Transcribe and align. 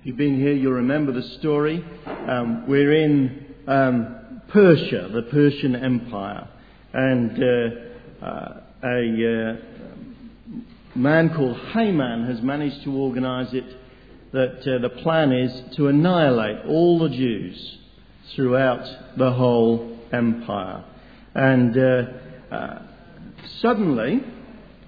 If 0.00 0.06
you've 0.06 0.16
been 0.16 0.40
here, 0.40 0.54
you'll 0.54 0.72
remember 0.72 1.12
the 1.12 1.22
story. 1.40 1.84
Um, 2.06 2.66
we're 2.66 3.04
in 3.04 3.54
um, 3.66 4.40
Persia, 4.48 5.10
the 5.12 5.24
Persian 5.30 5.76
Empire, 5.76 6.48
and 6.94 7.44
uh, 7.44 8.24
uh, 8.24 8.60
a 8.82 9.52
uh, 9.52 9.56
man 10.94 11.34
called 11.34 11.58
Haman 11.74 12.24
has 12.28 12.40
managed 12.40 12.82
to 12.84 12.96
organize 12.96 13.52
it 13.52 13.66
that 14.32 14.60
uh, 14.60 14.78
the 14.80 14.88
plan 15.02 15.32
is 15.32 15.76
to 15.76 15.88
annihilate 15.88 16.64
all 16.64 16.98
the 17.00 17.10
Jews 17.10 17.78
throughout 18.34 19.18
the 19.18 19.32
whole 19.32 19.98
empire. 20.14 20.82
And 21.34 21.76
uh, 21.76 22.02
uh, 22.50 22.82
suddenly, 23.60 24.22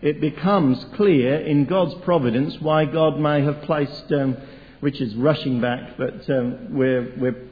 it 0.00 0.22
becomes 0.22 0.82
clear 0.96 1.36
in 1.36 1.66
God's 1.66 1.96
providence 2.02 2.56
why 2.60 2.86
God 2.86 3.18
may 3.18 3.42
have 3.42 3.60
placed, 3.64 4.10
um, 4.10 4.38
Richard's 4.82 5.14
rushing 5.14 5.60
back, 5.60 5.96
but 5.96 6.28
um, 6.28 6.74
we're, 6.74 7.14
we're 7.16 7.48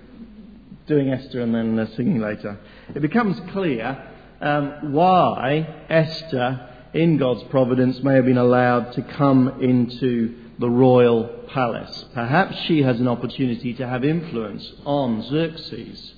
doing 0.88 1.10
Esther 1.10 1.40
and 1.40 1.54
then 1.54 1.78
uh, 1.78 1.86
singing 1.94 2.20
later. 2.20 2.58
It 2.92 3.00
becomes 3.00 3.38
clear 3.52 4.04
um, 4.40 4.92
why 4.92 5.84
Esther, 5.88 6.68
in 6.92 7.18
God's 7.18 7.44
providence, 7.44 8.02
may 8.02 8.16
have 8.16 8.24
been 8.24 8.36
allowed 8.36 8.94
to 8.94 9.02
come 9.02 9.62
into 9.62 10.34
the 10.58 10.68
royal 10.68 11.46
palace. 11.54 12.04
Perhaps 12.14 12.56
she 12.66 12.82
has 12.82 12.98
an 12.98 13.06
opportunity 13.06 13.74
to 13.74 13.86
have 13.86 14.04
influence 14.04 14.68
on 14.84 15.22
Xerxes, 15.22 16.14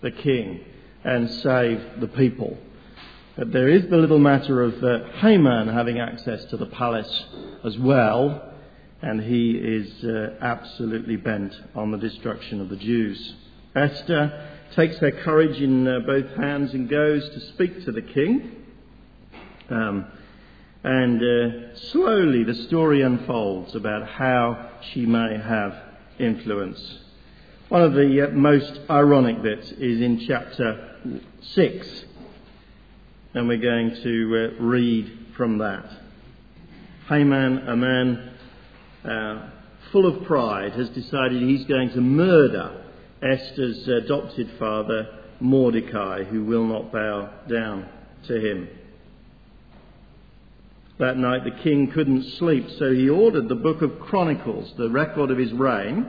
the 0.00 0.12
king, 0.12 0.60
and 1.02 1.28
save 1.28 2.00
the 2.00 2.06
people. 2.06 2.56
But 3.36 3.52
there 3.52 3.68
is 3.68 3.90
the 3.90 3.96
little 3.96 4.20
matter 4.20 4.62
of 4.62 4.84
uh, 4.84 5.10
Haman 5.16 5.66
having 5.68 5.98
access 5.98 6.44
to 6.46 6.56
the 6.56 6.66
palace 6.66 7.24
as 7.64 7.76
well, 7.78 8.51
and 9.02 9.20
he 9.20 9.52
is 9.52 10.04
uh, 10.04 10.36
absolutely 10.40 11.16
bent 11.16 11.52
on 11.74 11.90
the 11.90 11.98
destruction 11.98 12.60
of 12.60 12.68
the 12.68 12.76
Jews. 12.76 13.34
Esther 13.74 14.48
takes 14.76 14.96
her 14.98 15.10
courage 15.10 15.60
in 15.60 15.86
uh, 15.86 16.00
both 16.06 16.30
hands 16.36 16.72
and 16.72 16.88
goes 16.88 17.28
to 17.30 17.40
speak 17.52 17.84
to 17.84 17.92
the 17.92 18.02
king. 18.02 18.52
Um, 19.70 20.06
and 20.84 21.20
uh, 21.22 21.76
slowly 21.90 22.44
the 22.44 22.54
story 22.66 23.02
unfolds 23.02 23.74
about 23.74 24.08
how 24.08 24.70
she 24.92 25.06
may 25.06 25.36
have 25.36 25.74
influence. 26.18 26.98
One 27.68 27.82
of 27.82 27.94
the 27.94 28.28
uh, 28.28 28.30
most 28.32 28.80
ironic 28.88 29.42
bits 29.42 29.70
is 29.72 30.00
in 30.00 30.24
chapter 30.26 30.96
6 31.40 32.04
and 33.34 33.48
we're 33.48 33.56
going 33.56 33.94
to 34.02 34.52
uh, 34.58 34.62
read 34.62 35.18
from 35.36 35.58
that. 35.58 35.84
Haman, 37.08 37.68
a 37.68 37.76
man 37.76 38.31
uh, 39.04 39.50
full 39.90 40.06
of 40.06 40.24
pride, 40.24 40.72
has 40.72 40.88
decided 40.90 41.42
he's 41.42 41.66
going 41.66 41.90
to 41.90 42.00
murder 42.00 42.84
Esther's 43.22 43.86
adopted 43.88 44.50
father, 44.58 45.18
Mordecai, 45.40 46.24
who 46.24 46.44
will 46.44 46.66
not 46.66 46.92
bow 46.92 47.30
down 47.48 47.88
to 48.26 48.34
him. 48.34 48.68
That 50.98 51.16
night 51.16 51.44
the 51.44 51.62
king 51.62 51.90
couldn't 51.90 52.24
sleep, 52.38 52.66
so 52.78 52.92
he 52.92 53.08
ordered 53.08 53.48
the 53.48 53.54
book 53.54 53.82
of 53.82 53.98
Chronicles, 54.00 54.72
the 54.76 54.90
record 54.90 55.30
of 55.30 55.38
his 55.38 55.52
reign, 55.52 56.06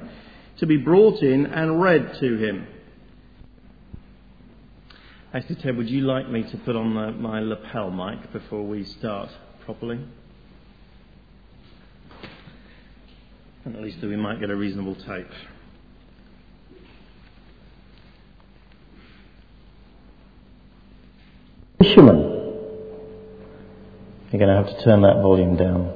to 0.60 0.66
be 0.66 0.78
brought 0.78 1.22
in 1.22 1.46
and 1.48 1.82
read 1.82 2.16
to 2.20 2.38
him. 2.38 2.68
Actually, 5.34 5.56
Ted, 5.56 5.78
would 5.78 5.90
you 5.90 6.02
like 6.02 6.30
me 6.30 6.44
to 6.44 6.58
put 6.58 6.76
on 6.76 6.94
the, 6.94 7.12
my 7.12 7.40
lapel 7.40 7.90
mic 7.90 8.32
before 8.32 8.64
we 8.64 8.84
start 8.84 9.30
properly? 9.66 10.00
And 13.66 13.76
at 13.76 13.82
least 13.82 14.02
we 14.02 14.16
might 14.16 14.40
get 14.40 14.50
a 14.50 14.56
reasonable 14.56 14.96
tape. 14.96 15.28
Fisherman. 21.80 22.34
You're 24.32 24.40
going 24.40 24.50
to 24.50 24.56
have 24.56 24.78
to 24.78 24.84
turn 24.84 25.02
that 25.04 25.22
volume 25.22 25.56
down. 25.56 25.94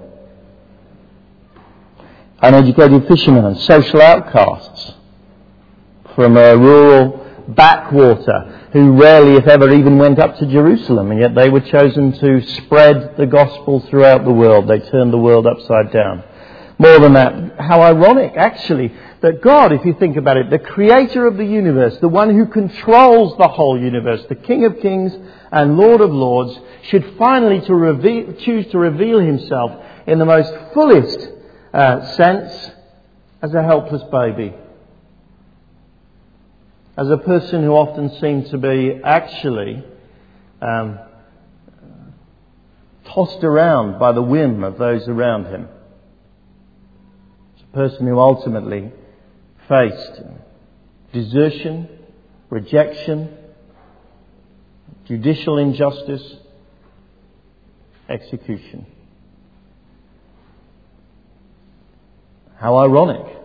Uneducated 2.42 3.08
fishermen 3.08 3.46
and 3.46 3.58
social 3.58 4.02
outcasts 4.02 4.94
from 6.16 6.38
a 6.38 6.56
rural 6.56 7.26
backwater 7.48 8.70
who 8.74 8.92
rarely, 8.92 9.36
if 9.36 9.48
ever, 9.48 9.74
even 9.74 9.98
went 9.98 10.20
up 10.20 10.38
to 10.38 10.46
Jerusalem, 10.46 11.12
and 11.12 11.20
yet 11.20 11.36
they 11.36 11.50
were 11.50 11.62
chosen 11.62 12.12
to 12.20 12.42
spread 12.48 13.18
the 13.18 13.26
gospel 13.26 13.80
throughout 13.90 14.24
the 14.24 14.32
world. 14.32 14.68
They 14.68 14.80
turned 14.80 15.12
the 15.12 15.18
world 15.18 15.48
upside 15.48 15.92
down. 15.92 16.24
More 16.80 17.00
than 17.00 17.14
that, 17.14 17.60
how 17.60 17.82
ironic, 17.82 18.34
actually, 18.38 18.94
that 19.22 19.42
God, 19.42 19.72
if 19.72 19.84
you 19.84 19.94
think 19.94 20.16
about 20.16 20.38
it, 20.38 20.52
the 20.52 20.60
creator 20.60 21.26
of 21.26 21.38
the 21.38 21.46
universe, 21.46 21.98
the 22.00 22.08
one 22.08 22.36
who 22.36 22.46
controls 22.46 23.36
the 23.38 23.48
whole 23.48 23.80
universe, 23.80 24.24
the 24.30 24.36
King 24.36 24.66
of 24.66 24.80
kings 24.80 25.12
and 25.52 25.78
Lord 25.78 26.02
of 26.02 26.12
lords, 26.12 26.60
should 26.84 27.16
finally 27.18 27.62
to 27.62 27.74
reveal, 27.74 28.34
choose 28.34 28.68
to 28.68 28.78
reveal 28.78 29.20
himself 29.20 29.72
in 30.06 30.20
the 30.20 30.26
most 30.26 30.54
fullest 30.74 31.30
uh, 31.74 32.16
sense 32.16 32.72
as 33.42 33.54
a 33.54 33.64
helpless 33.64 34.04
baby 34.12 34.54
as 36.98 37.08
a 37.12 37.18
person 37.18 37.64
who 37.64 37.74
often 37.74 38.10
seemed 38.20 38.48
to 38.48 38.58
be 38.58 39.00
actually 39.04 39.84
um, 40.62 40.98
tossed 43.06 43.44
around 43.44 44.00
by 44.00 44.12
the 44.12 44.22
whim 44.22 44.64
of 44.64 44.80
those 44.80 45.08
around 45.08 45.46
him. 45.46 45.70
Person 47.74 48.08
who 48.08 48.20
ultimately 48.20 48.92
faced 49.68 50.22
desertion, 51.14 51.90
rejection, 52.50 53.36
judicial 55.06 55.58
injustice, 55.58 56.36
execution. 58.10 58.86
How 62.58 62.78
ironic 62.78 63.38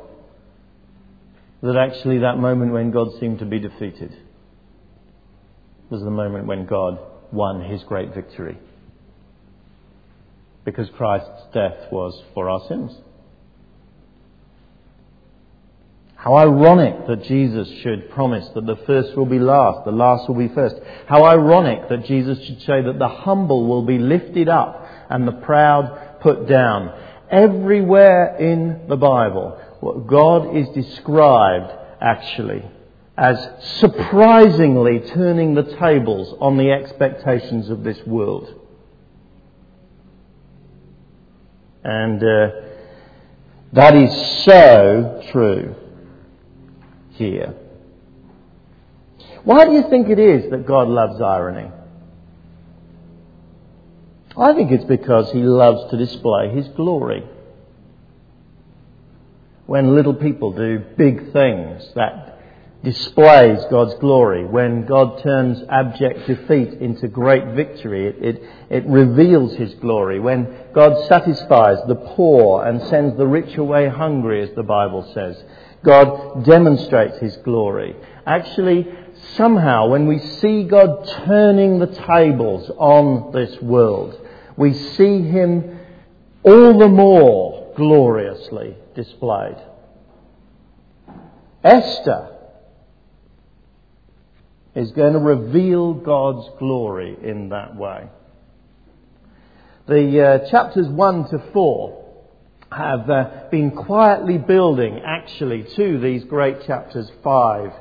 that 1.63 1.77
actually 1.77 2.19
that 2.19 2.39
moment 2.39 2.73
when 2.73 2.91
God 2.91 3.09
seemed 3.21 3.39
to 3.39 3.45
be 3.45 3.59
defeated 3.59 4.17
was 5.91 6.03
the 6.03 6.11
moment 6.11 6.47
when 6.47 6.67
God 6.67 6.99
won 7.31 7.63
his 7.63 7.83
great 7.85 8.15
victory. 8.15 8.59
Because 10.65 10.89
Christ's 10.97 11.47
death 11.53 11.91
was 11.93 12.21
for 12.35 12.49
our 12.49 12.61
sins. 12.69 12.93
How 16.23 16.37
ironic 16.37 17.09
that 17.09 17.25
Jesus 17.25 17.69
should 17.83 18.09
promise 18.11 18.49
that 18.55 18.65
the 18.65 18.77
first 18.87 19.17
will 19.17 19.27
be 19.27 19.41
last, 19.41 19.85
the 19.85 19.91
last 19.91 20.29
will 20.29 20.37
be 20.37 20.55
first. 20.55 20.77
How 21.09 21.25
ironic 21.25 21.89
that 21.89 22.05
Jesus 22.05 22.39
should 22.45 22.61
say 22.61 22.81
that 22.81 23.01
the 23.01 23.09
humble 23.09 23.67
will 23.67 23.83
be 23.83 23.99
lifted 23.99 24.49
up 24.49 24.87
and 25.11 25.27
the 25.27 25.33
proud 25.33 26.21
put 26.21 26.47
down. 26.47 26.97
Everywhere 27.29 28.37
in 28.37 28.87
the 28.89 28.97
Bible, 28.97 29.59
God 30.07 30.57
is 30.57 30.69
described 30.69 31.73
actually 32.01 32.71
as 33.19 33.37
surprisingly 33.81 35.01
turning 35.01 35.55
the 35.55 35.77
tables 35.81 36.37
on 36.39 36.57
the 36.57 36.71
expectations 36.71 37.69
of 37.69 37.83
this 37.83 37.99
world. 38.07 38.61
And 41.83 42.23
uh, 42.23 42.51
that 43.73 43.97
is 43.97 44.45
so 44.45 45.29
true 45.33 45.75
here. 47.31 47.55
Why 49.45 49.65
do 49.65 49.73
you 49.73 49.89
think 49.91 50.09
it 50.09 50.19
is 50.19 50.51
that 50.51 50.67
God 50.67 50.89
loves 50.89 51.21
irony? 51.21 51.71
I 54.37 54.53
think 54.55 54.71
it's 54.71 54.85
because 54.85 55.31
he 55.33 55.43
loves 55.43 55.91
to 55.91 55.97
display 55.97 56.51
his 56.55 56.69
glory 56.69 57.25
when 59.67 59.95
little 59.95 60.15
people 60.15 60.53
do 60.53 60.79
big 60.99 61.33
things 61.33 61.83
that 61.95 62.39
displays 62.85 63.65
God's 63.71 63.95
glory, 64.01 64.45
when 64.45 64.85
God 64.87 65.23
turns 65.23 65.63
abject 65.71 66.27
defeat 66.27 66.75
into 66.75 67.07
great 67.09 67.55
victory, 67.55 68.09
it, 68.09 68.17
it, 68.21 68.43
it, 68.71 68.87
reveals 68.87 69.55
His 69.55 69.73
glory, 69.75 70.19
when 70.19 70.55
God 70.75 71.09
satisfies 71.09 71.79
the 71.87 71.95
poor 71.95 72.67
and 72.67 72.83
sends 72.89 73.17
the 73.17 73.27
rich 73.27 73.57
away 73.57 73.89
hungry, 73.89 74.43
as 74.43 74.55
the 74.57 74.63
Bible 74.63 75.11
says, 75.15 75.43
God 75.85 76.45
demonstrates 76.45 77.19
His 77.19 77.37
glory. 77.39 77.97
Actually, 78.27 78.87
somehow, 79.37 79.89
when 79.89 80.07
we 80.07 80.19
see 80.19 80.65
God 80.65 81.09
turning 81.27 81.79
the 81.79 81.87
tables 82.07 82.71
on 82.79 83.33
this 83.33 83.61
world, 83.61 84.19
we 84.57 84.73
see 84.75 85.23
Him 85.23 85.81
all 86.43 86.79
the 86.79 86.89
more 86.89 87.73
gloriously 87.77 88.77
displayed. 88.95 89.57
Esther 91.65 92.29
is 94.75 94.91
going 94.93 95.13
to 95.13 95.19
reveal 95.19 95.95
God's 95.95 96.49
glory 96.59 97.17
in 97.23 97.51
that 97.51 97.77
way. 97.77 98.09
The 99.87 100.25
uh, 100.45 100.51
chapters 100.51 100.89
1 100.89 101.31
to 101.31 101.39
4 101.53 102.02
have 102.77 103.09
uh, 103.11 103.31
been 103.51 103.71
quietly 103.71 104.39
building 104.39 105.01
actually 105.05 105.65
to 105.77 105.99
these 105.99 106.25
great 106.25 106.67
chapters 106.67 107.11
5 107.23 107.73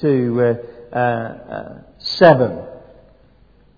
to 0.00 0.58
uh, 0.92 0.96
uh, 0.96 1.78
7. 1.98 2.62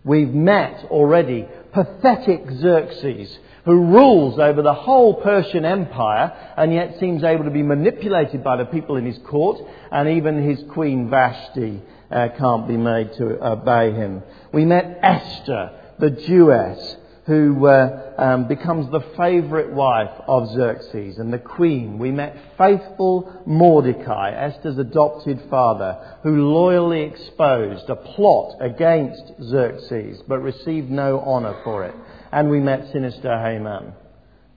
We've 0.05 0.35
met 0.35 0.87
already 0.91 1.47
pathetic 1.73 2.51
Xerxes, 2.51 3.39
who 3.65 3.87
rules 3.87 4.39
over 4.39 4.63
the 4.63 4.75
whole 4.75 5.15
Persian 5.15 5.65
Empire 5.65 6.53
and 6.57 6.73
yet 6.73 7.01
seems 7.01 7.25
able 7.25 7.45
to 7.45 7.51
be 7.51 7.63
manipulated 7.63 8.45
by 8.45 8.57
the 8.57 8.67
people 8.67 8.97
in 8.97 9.07
his 9.07 9.19
court, 9.27 9.59
and 9.91 10.09
even 10.09 10.49
his 10.49 10.63
queen 10.71 11.09
Vashti 11.09 11.83
uh, 12.11 12.29
can't 12.39 12.69
be 12.69 12.77
made 12.77 13.13
to 13.15 13.45
obey 13.45 13.93
him. 13.93 14.23
We 14.53 14.65
met 14.65 14.99
Esther, 15.03 15.71
the 15.99 16.11
Jewess, 16.11 16.97
who 17.27 17.67
uh, 17.67 18.13
um, 18.19 18.49
becomes 18.49 18.91
the 18.91 19.01
favourite 19.17 19.71
wife 19.71 20.11
of 20.27 20.51
Xerxes 20.51 21.19
and 21.19 21.33
the 21.33 21.39
queen. 21.39 21.99
We 21.99 22.11
met 22.11 22.37
faithful 22.59 23.43
Mordecai, 23.47 24.31
Esther's 24.31 24.77
adopted 24.77 25.41
father, 25.49 26.19
who 26.23 26.53
loyally 26.53 27.03
exposed 27.03 27.89
a 27.89 27.97
plot 27.97 28.57
against 28.61 29.23
Xerxes 29.43 30.23
but 30.29 30.41
received 30.41 30.91
no 30.91 31.21
honour 31.21 31.59
for 31.65 31.85
it. 31.85 31.95
And 32.31 32.51
we 32.51 32.61
met 32.61 32.93
sinister 32.93 33.39
Haman, 33.39 33.95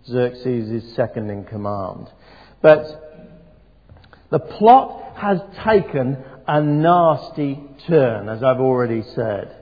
Xerxes' 0.06 0.94
second 0.94 1.30
in 1.30 1.46
command. 1.46 2.08
But 2.62 2.86
the 4.30 4.40
plot 4.40 5.16
has 5.16 5.40
taken 5.64 6.18
a 6.48 6.62
nasty 6.62 7.62
turn, 7.88 8.28
as 8.28 8.44
I've 8.44 8.60
already 8.60 9.04
said. 9.16 9.57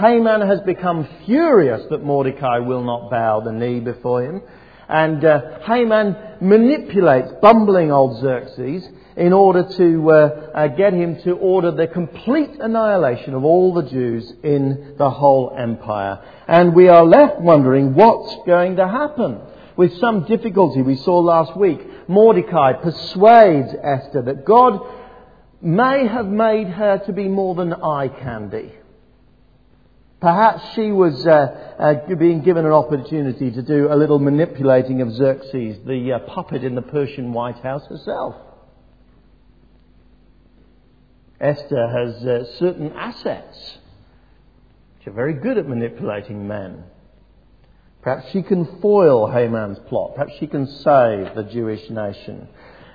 Haman 0.00 0.40
has 0.40 0.60
become 0.60 1.06
furious 1.24 1.82
that 1.90 2.02
Mordecai 2.02 2.58
will 2.58 2.82
not 2.82 3.10
bow 3.10 3.40
the 3.40 3.52
knee 3.52 3.80
before 3.80 4.24
him. 4.24 4.42
And 4.88 5.24
uh, 5.24 5.60
Haman 5.66 6.16
manipulates 6.40 7.32
bumbling 7.40 7.90
old 7.90 8.20
Xerxes 8.20 8.86
in 9.16 9.32
order 9.32 9.62
to 9.76 10.10
uh, 10.10 10.50
uh, 10.54 10.66
get 10.68 10.92
him 10.92 11.20
to 11.22 11.32
order 11.32 11.70
the 11.70 11.86
complete 11.86 12.50
annihilation 12.60 13.34
of 13.34 13.44
all 13.44 13.72
the 13.72 13.88
Jews 13.88 14.30
in 14.42 14.96
the 14.98 15.10
whole 15.10 15.54
empire. 15.56 16.20
And 16.48 16.74
we 16.74 16.88
are 16.88 17.04
left 17.04 17.40
wondering 17.40 17.94
what's 17.94 18.36
going 18.46 18.76
to 18.76 18.88
happen. 18.88 19.40
With 19.76 19.96
some 19.98 20.24
difficulty, 20.24 20.82
we 20.82 20.96
saw 20.96 21.20
last 21.20 21.56
week, 21.56 21.80
Mordecai 22.08 22.74
persuades 22.74 23.74
Esther 23.82 24.22
that 24.22 24.44
God 24.44 24.80
may 25.62 26.06
have 26.06 26.26
made 26.26 26.68
her 26.68 26.98
to 27.06 27.12
be 27.12 27.28
more 27.28 27.54
than 27.54 27.72
eye 27.72 28.08
candy. 28.08 28.72
Perhaps 30.24 30.72
she 30.74 30.90
was 30.90 31.26
uh, 31.26 31.74
uh, 31.78 32.14
being 32.14 32.40
given 32.40 32.64
an 32.64 32.72
opportunity 32.72 33.50
to 33.50 33.60
do 33.60 33.92
a 33.92 33.94
little 33.94 34.18
manipulating 34.18 35.02
of 35.02 35.12
Xerxes, 35.12 35.84
the 35.84 36.14
uh, 36.14 36.18
puppet 36.20 36.64
in 36.64 36.74
the 36.74 36.80
Persian 36.80 37.34
White 37.34 37.58
House 37.58 37.86
herself. 37.90 38.34
Esther 41.38 41.88
has 41.88 42.26
uh, 42.26 42.56
certain 42.58 42.92
assets 42.92 43.76
which 44.96 45.08
are 45.08 45.12
very 45.12 45.34
good 45.34 45.58
at 45.58 45.68
manipulating 45.68 46.48
men. 46.48 46.84
Perhaps 48.00 48.30
she 48.32 48.42
can 48.42 48.80
foil 48.80 49.30
Haman's 49.30 49.78
plot. 49.90 50.14
Perhaps 50.14 50.32
she 50.40 50.46
can 50.46 50.66
save 50.66 51.34
the 51.34 51.46
Jewish 51.52 51.90
nation. 51.90 52.48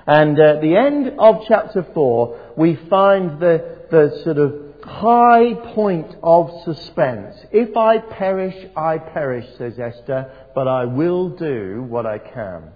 And 0.08 0.40
at 0.40 0.62
the 0.62 0.76
end 0.76 1.14
of 1.20 1.44
chapter 1.48 1.86
4, 1.94 2.54
we 2.58 2.76
find 2.90 3.40
the, 3.40 3.86
the 3.92 4.20
sort 4.24 4.40
of 4.40 4.69
high 4.84 5.54
point 5.74 6.16
of 6.24 6.52
suspense. 6.64 7.36
If 7.52 7.76
I 7.76 8.00
perish, 8.00 8.56
I 8.76 8.98
perish, 8.98 9.46
says 9.58 9.80
Esther, 9.80 10.32
but 10.56 10.68
I 10.68 10.86
will 10.86 11.30
do 11.30 11.86
what 11.88 12.06
I 12.06 12.18
can. 12.18 12.72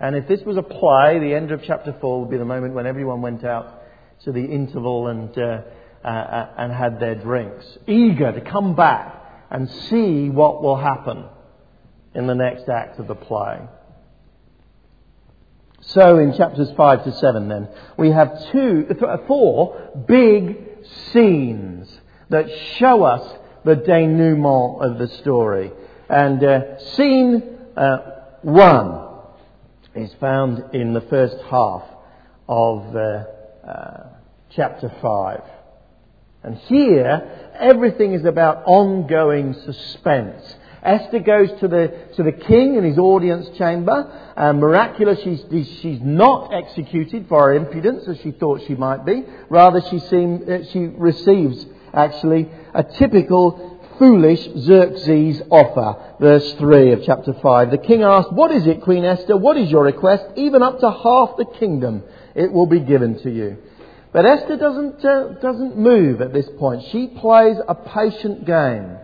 And 0.00 0.16
if 0.16 0.28
this 0.28 0.40
was 0.42 0.56
a 0.56 0.62
play, 0.62 1.18
the 1.18 1.34
end 1.34 1.50
of 1.50 1.62
chapter 1.62 1.96
4 2.00 2.20
would 2.20 2.30
be 2.30 2.36
the 2.36 2.44
moment 2.44 2.74
when 2.74 2.86
everyone 2.86 3.22
went 3.22 3.44
out 3.44 3.82
to 4.24 4.32
the 4.32 4.44
interval 4.44 5.08
and, 5.08 5.36
uh, 5.38 5.62
uh, 6.04 6.08
uh, 6.08 6.54
and 6.58 6.72
had 6.72 7.00
their 7.00 7.14
drinks, 7.14 7.66
eager 7.86 8.32
to 8.32 8.40
come 8.40 8.74
back 8.74 9.14
and 9.50 9.70
see 9.70 10.28
what 10.28 10.62
will 10.62 10.76
happen 10.76 11.24
in 12.14 12.26
the 12.26 12.34
next 12.34 12.68
act 12.68 12.98
of 12.98 13.06
the 13.06 13.14
play. 13.14 13.60
So 15.80 16.18
in 16.18 16.36
chapters 16.36 16.70
5 16.76 17.04
to 17.04 17.12
7 17.12 17.48
then, 17.48 17.68
we 17.98 18.10
have 18.10 18.50
two, 18.52 18.86
four 19.26 20.04
big 20.06 20.73
scenes 21.12 22.00
that 22.28 22.46
show 22.78 23.02
us 23.02 23.38
the 23.64 23.76
denouement 23.76 24.82
of 24.82 24.98
the 24.98 25.08
story. 25.18 25.72
And 26.08 26.42
uh, 26.42 26.78
scene 26.96 27.42
uh, 27.76 27.98
one 28.42 29.00
is 29.94 30.12
found 30.20 30.74
in 30.74 30.92
the 30.92 31.00
first 31.02 31.36
half 31.50 31.82
of 32.48 32.94
uh, 32.94 33.24
uh 33.66 34.08
chapter 34.50 34.92
5. 35.00 35.42
And 36.42 36.56
here, 36.56 37.50
everything 37.58 38.12
is 38.12 38.24
about 38.24 38.64
ongoing 38.66 39.54
suspense. 39.54 40.56
Esther 40.84 41.20
goes 41.20 41.48
to 41.60 41.68
the, 41.68 42.08
to 42.16 42.22
the 42.22 42.32
king 42.32 42.76
in 42.76 42.84
his 42.84 42.98
audience 42.98 43.48
chamber. 43.56 44.32
And 44.36 44.60
miraculously, 44.60 45.36
she's, 45.36 45.78
she's 45.80 46.00
not 46.02 46.52
executed 46.52 47.26
for 47.28 47.48
her 47.48 47.54
impudence 47.54 48.06
as 48.06 48.18
she 48.18 48.32
thought 48.32 48.62
she 48.66 48.74
might 48.74 49.06
be. 49.06 49.24
Rather, 49.48 49.80
she, 49.90 49.98
seem, 49.98 50.44
uh, 50.48 50.58
she 50.72 50.80
receives, 50.80 51.64
actually, 51.92 52.50
a 52.74 52.84
typical 52.84 53.80
foolish 53.98 54.46
Xerxes 54.58 55.40
offer. 55.50 56.16
Verse 56.20 56.52
3 56.54 56.92
of 56.92 57.02
chapter 57.04 57.32
5. 57.32 57.70
The 57.70 57.78
king 57.78 58.02
asked, 58.02 58.32
What 58.32 58.50
is 58.50 58.66
it, 58.66 58.82
Queen 58.82 59.04
Esther? 59.04 59.36
What 59.36 59.56
is 59.56 59.70
your 59.70 59.84
request? 59.84 60.24
Even 60.36 60.62
up 60.62 60.80
to 60.80 60.90
half 60.90 61.36
the 61.36 61.46
kingdom, 61.58 62.02
it 62.34 62.52
will 62.52 62.66
be 62.66 62.80
given 62.80 63.18
to 63.22 63.30
you. 63.30 63.56
But 64.12 64.26
Esther 64.26 64.56
doesn't, 64.56 65.04
uh, 65.04 65.28
doesn't 65.40 65.76
move 65.76 66.20
at 66.20 66.32
this 66.32 66.48
point. 66.58 66.84
She 66.92 67.08
plays 67.08 67.56
a 67.66 67.74
patient 67.74 68.44
game. 68.46 68.98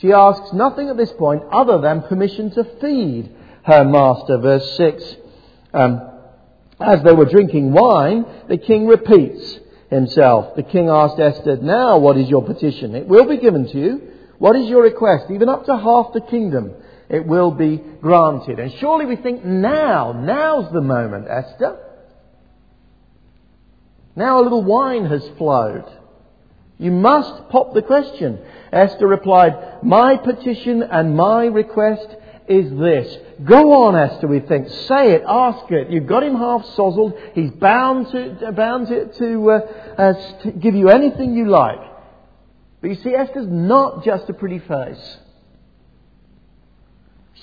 She 0.00 0.12
asks 0.12 0.52
nothing 0.52 0.88
at 0.88 0.96
this 0.96 1.12
point 1.12 1.42
other 1.50 1.78
than 1.80 2.02
permission 2.02 2.50
to 2.52 2.64
feed 2.80 3.34
her 3.64 3.84
master. 3.84 4.38
Verse 4.38 4.76
6. 4.76 5.16
Um, 5.72 6.10
as 6.78 7.02
they 7.02 7.12
were 7.12 7.24
drinking 7.24 7.72
wine, 7.72 8.26
the 8.48 8.58
king 8.58 8.86
repeats 8.86 9.58
himself. 9.88 10.54
The 10.56 10.62
king 10.62 10.88
asked 10.88 11.18
Esther, 11.18 11.56
Now 11.56 11.98
what 11.98 12.18
is 12.18 12.28
your 12.28 12.44
petition? 12.44 12.94
It 12.94 13.06
will 13.06 13.26
be 13.26 13.38
given 13.38 13.66
to 13.68 13.78
you. 13.78 14.12
What 14.38 14.56
is 14.56 14.68
your 14.68 14.82
request? 14.82 15.30
Even 15.30 15.48
up 15.48 15.64
to 15.66 15.76
half 15.76 16.12
the 16.12 16.20
kingdom, 16.20 16.74
it 17.08 17.26
will 17.26 17.50
be 17.50 17.78
granted. 17.78 18.58
And 18.58 18.72
surely 18.74 19.06
we 19.06 19.16
think, 19.16 19.44
now, 19.44 20.12
now's 20.12 20.70
the 20.72 20.82
moment, 20.82 21.26
Esther. 21.28 21.78
Now 24.14 24.40
a 24.40 24.42
little 24.42 24.64
wine 24.64 25.06
has 25.06 25.26
flowed. 25.38 25.84
You 26.78 26.90
must 26.90 27.48
pop 27.48 27.72
the 27.74 27.82
question. 27.82 28.38
Esther 28.72 29.06
replied, 29.06 29.82
My 29.82 30.16
petition 30.16 30.82
and 30.82 31.16
my 31.16 31.46
request 31.46 32.06
is 32.48 32.70
this. 32.78 33.16
Go 33.44 33.72
on, 33.84 33.96
Esther, 33.96 34.26
we 34.26 34.40
think. 34.40 34.68
Say 34.68 35.12
it, 35.12 35.22
ask 35.26 35.70
it. 35.70 35.90
You've 35.90 36.06
got 36.06 36.22
him 36.22 36.36
half 36.36 36.64
sozzled. 36.76 37.18
He's 37.34 37.50
bound 37.50 38.08
to, 38.12 38.52
bound 38.52 38.88
to, 38.88 39.12
to, 39.12 39.50
uh, 39.50 39.58
uh, 39.98 40.42
to 40.42 40.52
give 40.52 40.74
you 40.74 40.88
anything 40.90 41.34
you 41.34 41.48
like. 41.48 41.80
But 42.80 42.90
you 42.90 42.96
see, 42.96 43.14
Esther's 43.14 43.48
not 43.48 44.04
just 44.04 44.28
a 44.28 44.34
pretty 44.34 44.58
face. 44.58 45.18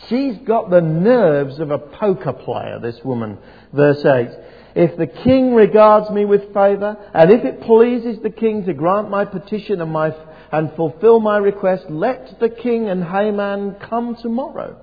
She's 0.09 0.37
got 0.39 0.69
the 0.69 0.81
nerves 0.81 1.59
of 1.59 1.71
a 1.71 1.77
poker 1.77 2.33
player, 2.33 2.79
this 2.79 2.99
woman. 3.03 3.37
Verse 3.71 4.03
8. 4.03 4.29
If 4.75 4.97
the 4.97 5.07
king 5.07 5.53
regards 5.53 6.09
me 6.09 6.25
with 6.25 6.53
favour, 6.53 6.97
and 7.13 7.31
if 7.31 7.45
it 7.45 7.61
pleases 7.61 8.21
the 8.23 8.31
king 8.31 8.65
to 8.65 8.73
grant 8.73 9.09
my 9.09 9.23
petition 9.25 9.81
and, 9.81 9.91
my, 9.91 10.15
and 10.51 10.73
fulfill 10.75 11.19
my 11.19 11.37
request, 11.37 11.85
let 11.89 12.39
the 12.39 12.49
king 12.49 12.89
and 12.89 13.03
Haman 13.03 13.75
come 13.87 14.15
tomorrow 14.15 14.81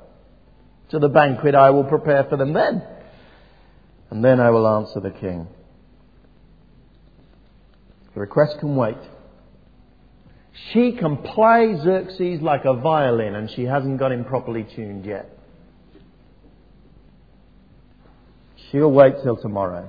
to 0.90 0.98
the 0.98 1.08
banquet 1.08 1.54
I 1.54 1.70
will 1.70 1.84
prepare 1.84 2.24
for 2.24 2.36
them 2.36 2.52
then. 2.52 2.82
And 4.10 4.24
then 4.24 4.40
I 4.40 4.50
will 4.50 4.66
answer 4.66 5.00
the 5.00 5.10
king. 5.10 5.48
The 8.14 8.20
request 8.20 8.58
can 8.58 8.76
wait. 8.76 8.98
She 10.72 10.92
can 10.92 11.16
play 11.16 11.76
Xerxes 11.82 12.42
like 12.42 12.64
a 12.64 12.74
violin, 12.74 13.34
and 13.34 13.50
she 13.50 13.64
hasn't 13.64 13.98
got 13.98 14.12
him 14.12 14.24
properly 14.24 14.66
tuned 14.74 15.04
yet. 15.04 15.36
She'll 18.70 18.90
wait 18.90 19.22
till 19.22 19.36
tomorrow. 19.36 19.88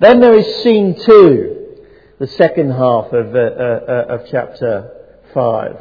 Then 0.00 0.20
there 0.20 0.36
is 0.36 0.62
scene 0.62 1.00
two, 1.00 1.76
the 2.18 2.26
second 2.26 2.70
half 2.70 3.12
of, 3.12 3.34
uh, 3.34 3.38
uh, 3.38 3.80
uh, 3.88 4.14
of 4.14 4.26
chapter 4.30 4.90
5. 5.32 5.76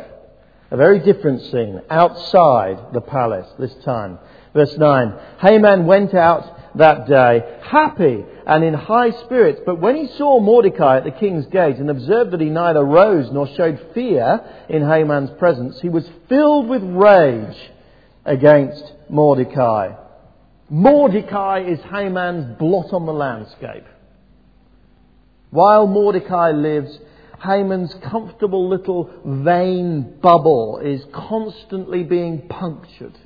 A 0.72 0.78
very 0.78 1.00
different 1.00 1.42
scene, 1.42 1.82
outside 1.90 2.94
the 2.94 3.02
palace 3.02 3.48
this 3.60 3.74
time. 3.84 4.20
Verse 4.54 4.78
9 4.78 5.14
Haman 5.40 5.86
went 5.86 6.14
out 6.14 6.78
that 6.78 7.08
day, 7.08 7.60
happy 7.64 8.24
and 8.46 8.64
in 8.64 8.74
high 8.74 9.12
spirits. 9.26 9.62
But 9.66 9.82
when 9.82 9.96
he 9.96 10.08
saw 10.18 10.40
Mordecai 10.40 10.98
at 10.98 11.04
the 11.04 11.12
king's 11.12 11.46
gate 11.48 11.78
and 11.78 11.90
observed 11.90 12.32
that 12.32 12.40
he 12.40 12.50
neither 12.50 12.84
rose 12.84 13.30
nor 13.32 13.48
showed 13.56 13.86
fear 13.94 14.40
in 14.70 14.88
Haman's 14.88 15.32
presence, 15.32 15.82
he 15.82 15.90
was 15.90 16.08
filled 16.30 16.70
with 16.70 16.84
rage 16.84 17.58
against 18.24 18.94
Mordecai. 19.10 19.96
Mordecai 20.72 21.66
is 21.68 21.82
Haman's 21.82 22.58
blot 22.58 22.94
on 22.94 23.06
the 23.06 23.12
landscape. 23.12 23.84
While 25.50 25.86
Mordecai 25.86 26.51
lives, 26.51 26.98
Haman's 27.44 27.94
comfortable 28.10 28.70
little 28.70 29.12
vain 29.25 30.18
bubble 30.22 30.80
is 30.82 31.01
constantly 31.13 32.04
being 32.04 32.48
punctured. 32.48 33.18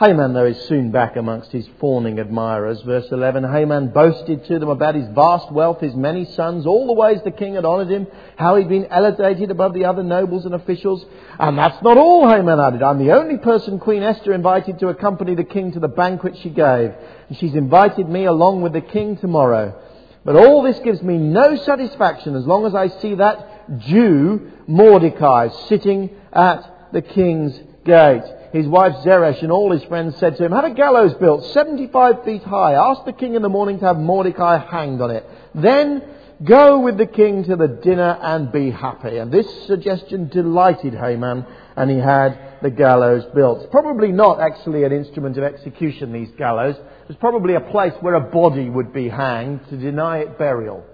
Haman, 0.00 0.32
though, 0.32 0.46
is 0.46 0.58
soon 0.62 0.90
back 0.90 1.16
amongst 1.16 1.52
his 1.52 1.68
fawning 1.78 2.18
admirers. 2.18 2.80
Verse 2.80 3.08
11 3.12 3.44
Haman 3.44 3.88
boasted 3.88 4.46
to 4.46 4.58
them 4.58 4.70
about 4.70 4.94
his 4.94 5.06
vast 5.08 5.52
wealth, 5.52 5.82
his 5.82 5.94
many 5.94 6.24
sons, 6.24 6.64
all 6.64 6.86
the 6.86 6.94
ways 6.94 7.20
the 7.22 7.30
king 7.30 7.56
had 7.56 7.66
honoured 7.66 7.90
him, 7.90 8.06
how 8.36 8.56
he'd 8.56 8.70
been 8.70 8.86
elevated 8.86 9.50
above 9.50 9.74
the 9.74 9.84
other 9.84 10.02
nobles 10.02 10.46
and 10.46 10.54
officials. 10.54 11.04
And 11.38 11.58
that's 11.58 11.82
not 11.82 11.98
all, 11.98 12.26
Haman 12.26 12.58
added. 12.58 12.82
I'm 12.82 12.96
the 12.96 13.12
only 13.12 13.36
person 13.36 13.78
Queen 13.78 14.02
Esther 14.02 14.32
invited 14.32 14.78
to 14.78 14.88
accompany 14.88 15.34
the 15.34 15.44
king 15.44 15.72
to 15.72 15.80
the 15.80 15.88
banquet 15.88 16.38
she 16.38 16.48
gave. 16.48 16.94
And 17.28 17.36
she's 17.36 17.54
invited 17.54 18.08
me 18.08 18.24
along 18.24 18.62
with 18.62 18.72
the 18.72 18.80
king 18.80 19.18
tomorrow. 19.18 19.78
But 20.24 20.36
all 20.36 20.62
this 20.62 20.78
gives 20.78 21.02
me 21.02 21.18
no 21.18 21.56
satisfaction 21.56 22.36
as 22.36 22.46
long 22.46 22.64
as 22.64 22.74
I 22.74 22.88
see 22.88 23.16
that 23.16 23.80
Jew, 23.80 24.50
Mordecai, 24.66 25.48
sitting 25.68 26.08
at 26.32 26.90
the 26.90 27.02
king's 27.02 27.60
gate 27.84 28.24
his 28.52 28.66
wife 28.66 28.96
Zeresh 29.04 29.42
and 29.42 29.52
all 29.52 29.70
his 29.70 29.84
friends 29.84 30.16
said 30.18 30.36
to 30.36 30.44
him, 30.44 30.52
Have 30.52 30.64
a 30.64 30.74
gallows 30.74 31.14
built 31.14 31.44
75 31.52 32.24
feet 32.24 32.42
high. 32.42 32.74
Ask 32.74 33.04
the 33.04 33.12
king 33.12 33.34
in 33.34 33.42
the 33.42 33.48
morning 33.48 33.78
to 33.78 33.86
have 33.86 33.98
Mordecai 33.98 34.58
hanged 34.58 35.00
on 35.00 35.10
it. 35.10 35.24
Then 35.54 36.02
go 36.42 36.80
with 36.80 36.98
the 36.98 37.06
king 37.06 37.44
to 37.44 37.56
the 37.56 37.68
dinner 37.68 38.18
and 38.20 38.50
be 38.50 38.70
happy. 38.70 39.18
And 39.18 39.30
this 39.30 39.66
suggestion 39.66 40.28
delighted 40.28 40.94
Haman, 40.94 41.46
and 41.76 41.90
he 41.90 41.98
had 41.98 42.58
the 42.62 42.70
gallows 42.70 43.24
built. 43.34 43.70
Probably 43.70 44.10
not 44.10 44.40
actually 44.40 44.84
an 44.84 44.92
instrument 44.92 45.38
of 45.38 45.44
execution, 45.44 46.12
these 46.12 46.30
gallows. 46.36 46.76
It 46.76 47.08
was 47.08 47.16
probably 47.18 47.54
a 47.54 47.60
place 47.60 47.94
where 48.00 48.14
a 48.14 48.20
body 48.20 48.68
would 48.68 48.92
be 48.92 49.08
hanged 49.08 49.68
to 49.68 49.76
deny 49.76 50.18
it 50.18 50.38
burial. 50.38 50.84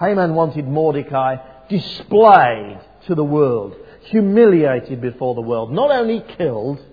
Haman 0.00 0.34
wanted 0.34 0.66
Mordecai 0.66 1.36
displayed 1.68 2.80
to 3.06 3.14
the 3.14 3.24
world 3.24 3.76
humiliated 4.04 5.00
before 5.00 5.34
the 5.34 5.40
world. 5.40 5.72
Not 5.72 5.90
only 5.90 6.24
killed, 6.36 6.84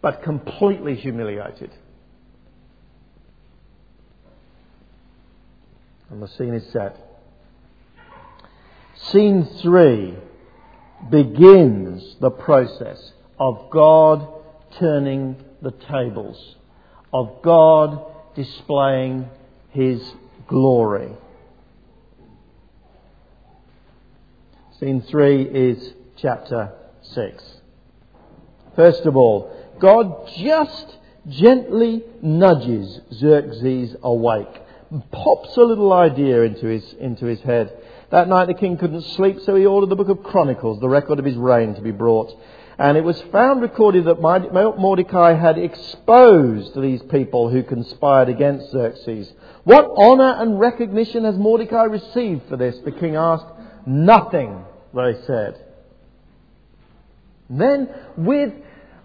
but 0.00 0.22
completely 0.22 0.94
humiliated. 0.94 1.70
And 6.10 6.22
the 6.22 6.28
scene 6.28 6.54
is 6.54 6.70
set. 6.72 6.96
Scene 8.96 9.44
three 9.62 10.14
begins 11.10 12.16
the 12.20 12.30
process 12.30 13.12
of 13.38 13.70
God 13.70 14.26
turning 14.78 15.36
the 15.60 15.72
tables, 15.72 16.56
of 17.12 17.42
God 17.42 18.04
displaying 18.34 19.28
His 19.70 20.14
glory. 20.46 21.12
Scene 24.80 25.02
3 25.02 25.42
is 25.42 25.94
chapter 26.16 26.72
6. 27.02 27.44
First 28.74 29.06
of 29.06 29.16
all, 29.16 29.56
God 29.78 30.28
just 30.36 30.96
gently 31.28 32.02
nudges 32.20 33.00
Xerxes 33.12 33.94
awake, 34.02 34.48
pops 35.12 35.56
a 35.56 35.60
little 35.60 35.92
idea 35.92 36.42
into 36.42 36.66
his, 36.66 36.92
into 36.94 37.26
his 37.26 37.40
head. 37.42 37.72
That 38.10 38.28
night 38.28 38.46
the 38.46 38.54
king 38.54 38.76
couldn't 38.76 39.02
sleep, 39.02 39.38
so 39.44 39.54
he 39.54 39.64
ordered 39.64 39.90
the 39.90 39.96
book 39.96 40.08
of 40.08 40.24
Chronicles, 40.24 40.80
the 40.80 40.88
record 40.88 41.20
of 41.20 41.24
his 41.24 41.36
reign, 41.36 41.76
to 41.76 41.80
be 41.80 41.92
brought. 41.92 42.36
And 42.76 42.98
it 42.98 43.04
was 43.04 43.20
found 43.30 43.62
recorded 43.62 44.06
that 44.06 44.20
Mordecai 44.20 45.34
had 45.34 45.56
exposed 45.56 46.74
these 46.80 47.02
people 47.02 47.48
who 47.48 47.62
conspired 47.62 48.28
against 48.28 48.72
Xerxes. 48.72 49.32
What 49.62 49.84
honour 49.84 50.34
and 50.40 50.58
recognition 50.58 51.22
has 51.24 51.36
Mordecai 51.36 51.84
received 51.84 52.48
for 52.48 52.56
this? 52.56 52.76
The 52.84 52.90
king 52.90 53.14
asked. 53.14 53.46
Nothing, 53.86 54.64
they 54.94 55.14
said. 55.26 55.60
Then, 57.50 57.88
with 58.16 58.52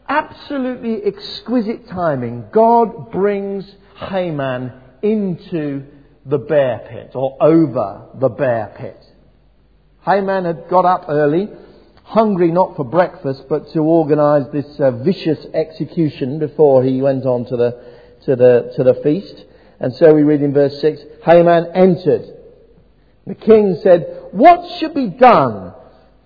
absolutely 0.07 1.03
exquisite 1.03 1.89
timing, 1.89 2.45
God 2.51 3.11
brings 3.11 3.69
Haman 3.95 4.71
into 5.01 5.83
the 6.25 6.37
bear 6.37 6.87
pit, 6.89 7.11
or 7.15 7.37
over 7.41 8.07
the 8.15 8.29
bear 8.29 8.73
pit. 8.77 9.03
Haman 10.05 10.45
had 10.45 10.69
got 10.69 10.85
up 10.85 11.05
early, 11.09 11.49
hungry 12.03 12.51
not 12.51 12.75
for 12.75 12.85
breakfast, 12.85 13.43
but 13.49 13.71
to 13.73 13.79
organize 13.79 14.49
this 14.51 14.79
uh, 14.79 14.91
vicious 14.91 15.45
execution 15.53 16.39
before 16.39 16.83
he 16.83 17.01
went 17.01 17.25
on 17.25 17.45
to 17.45 17.57
the, 17.57 17.71
to, 18.25 18.35
the, 18.35 18.73
to 18.77 18.83
the 18.83 18.95
feast. 19.03 19.45
And 19.79 19.93
so 19.93 20.13
we 20.13 20.23
read 20.23 20.41
in 20.41 20.53
verse 20.53 20.79
6 20.79 21.01
Haman 21.25 21.71
entered 21.75 22.39
the 23.29 23.35
king 23.35 23.77
said, 23.83 24.18
What 24.31 24.79
should 24.79 24.93
be 24.93 25.07
done 25.07 25.73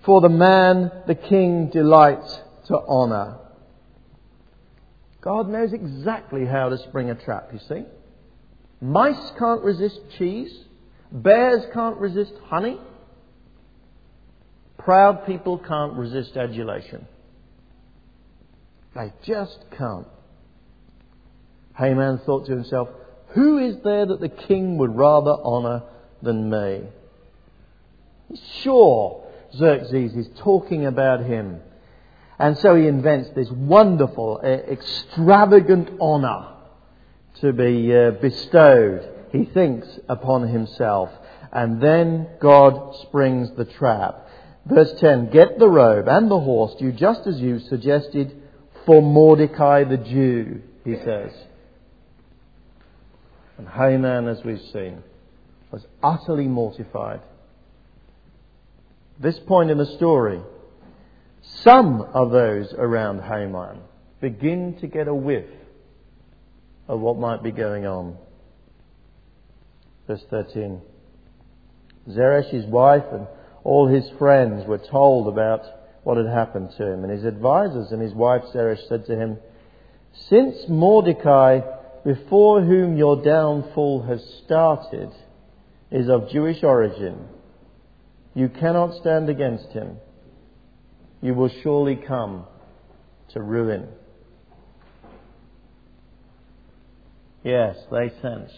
for 0.04 0.20
the 0.20 0.28
man 0.28 0.90
the 1.06 1.14
king 1.14 1.70
delights 1.70 2.40
to 2.66 2.76
honour? 2.76 3.38
God 5.20 5.48
knows 5.48 5.72
exactly 5.72 6.44
how 6.44 6.68
to 6.68 6.78
spring 6.78 7.10
a 7.10 7.14
trap, 7.14 7.50
you 7.52 7.58
see. 7.68 7.84
Mice 8.80 9.32
can't 9.38 9.62
resist 9.62 9.98
cheese. 10.18 10.52
Bears 11.10 11.64
can't 11.72 11.96
resist 11.96 12.32
honey. 12.44 12.78
Proud 14.78 15.24
people 15.26 15.58
can't 15.58 15.94
resist 15.94 16.36
adulation. 16.36 17.06
They 18.94 19.12
just 19.24 19.64
can't. 19.76 20.06
Haman 21.78 22.20
thought 22.26 22.46
to 22.46 22.52
himself, 22.52 22.88
Who 23.28 23.58
is 23.58 23.76
there 23.82 24.06
that 24.06 24.20
the 24.20 24.28
king 24.28 24.76
would 24.76 24.94
rather 24.94 25.32
honour 25.32 25.82
than 26.24 26.50
me. 26.50 26.88
Sure, 28.62 29.24
Xerxes 29.54 30.14
is 30.14 30.28
talking 30.38 30.86
about 30.86 31.20
him. 31.20 31.60
And 32.38 32.58
so 32.58 32.74
he 32.74 32.86
invents 32.86 33.30
this 33.30 33.50
wonderful, 33.50 34.40
uh, 34.42 34.46
extravagant 34.46 36.00
honour 36.00 36.48
to 37.40 37.52
be 37.52 37.94
uh, 37.94 38.12
bestowed, 38.12 39.08
he 39.32 39.44
thinks, 39.44 39.86
upon 40.08 40.48
himself. 40.48 41.10
And 41.52 41.80
then 41.80 42.28
God 42.40 42.96
springs 43.02 43.50
the 43.56 43.64
trap. 43.64 44.28
Verse 44.66 44.92
10 44.98 45.30
Get 45.30 45.58
the 45.58 45.68
robe 45.68 46.08
and 46.08 46.30
the 46.30 46.40
horse, 46.40 46.74
you 46.80 46.90
just 46.92 47.26
as 47.26 47.40
you 47.40 47.60
suggested, 47.60 48.42
for 48.86 49.00
Mordecai 49.00 49.84
the 49.84 49.96
Jew, 49.96 50.62
he 50.84 50.96
says. 50.96 51.32
And 53.58 53.68
Haman, 53.68 54.26
as 54.26 54.42
we've 54.44 54.60
seen, 54.72 55.02
was 55.70 55.86
utterly 56.02 56.48
mortified. 56.48 57.20
This 59.20 59.38
point 59.46 59.70
in 59.70 59.78
the 59.78 59.86
story, 59.96 60.40
some 61.62 62.00
of 62.00 62.30
those 62.30 62.72
around 62.76 63.22
Haman 63.22 63.80
begin 64.20 64.76
to 64.80 64.86
get 64.86 65.06
a 65.06 65.14
whiff 65.14 65.46
of 66.88 67.00
what 67.00 67.18
might 67.18 67.42
be 67.42 67.52
going 67.52 67.86
on. 67.86 68.16
Verse 70.06 70.24
13. 70.30 70.80
Zeresh, 72.10 72.50
his 72.50 72.66
wife, 72.66 73.04
and 73.12 73.26
all 73.62 73.86
his 73.88 74.04
friends 74.18 74.66
were 74.66 74.78
told 74.78 75.28
about 75.28 75.62
what 76.02 76.18
had 76.18 76.26
happened 76.26 76.70
to 76.76 76.86
him. 76.86 77.04
And 77.04 77.12
his 77.12 77.24
advisers 77.24 77.92
and 77.92 78.02
his 78.02 78.12
wife 78.12 78.42
Zeresh 78.52 78.86
said 78.88 79.06
to 79.06 79.16
him, 79.16 79.38
Since 80.28 80.68
Mordecai, 80.68 81.60
before 82.04 82.60
whom 82.60 82.98
your 82.98 83.22
downfall 83.22 84.02
has 84.02 84.22
started, 84.44 85.10
is 85.90 86.08
of 86.10 86.28
Jewish 86.30 86.62
origin, 86.62 87.28
you 88.34 88.48
cannot 88.48 88.94
stand 89.00 89.28
against 89.28 89.68
him. 89.68 89.96
You 91.22 91.34
will 91.34 91.50
surely 91.62 91.96
come 91.96 92.44
to 93.30 93.40
ruin. 93.40 93.88
Yes, 97.42 97.76
they 97.90 98.10
sense 98.20 98.50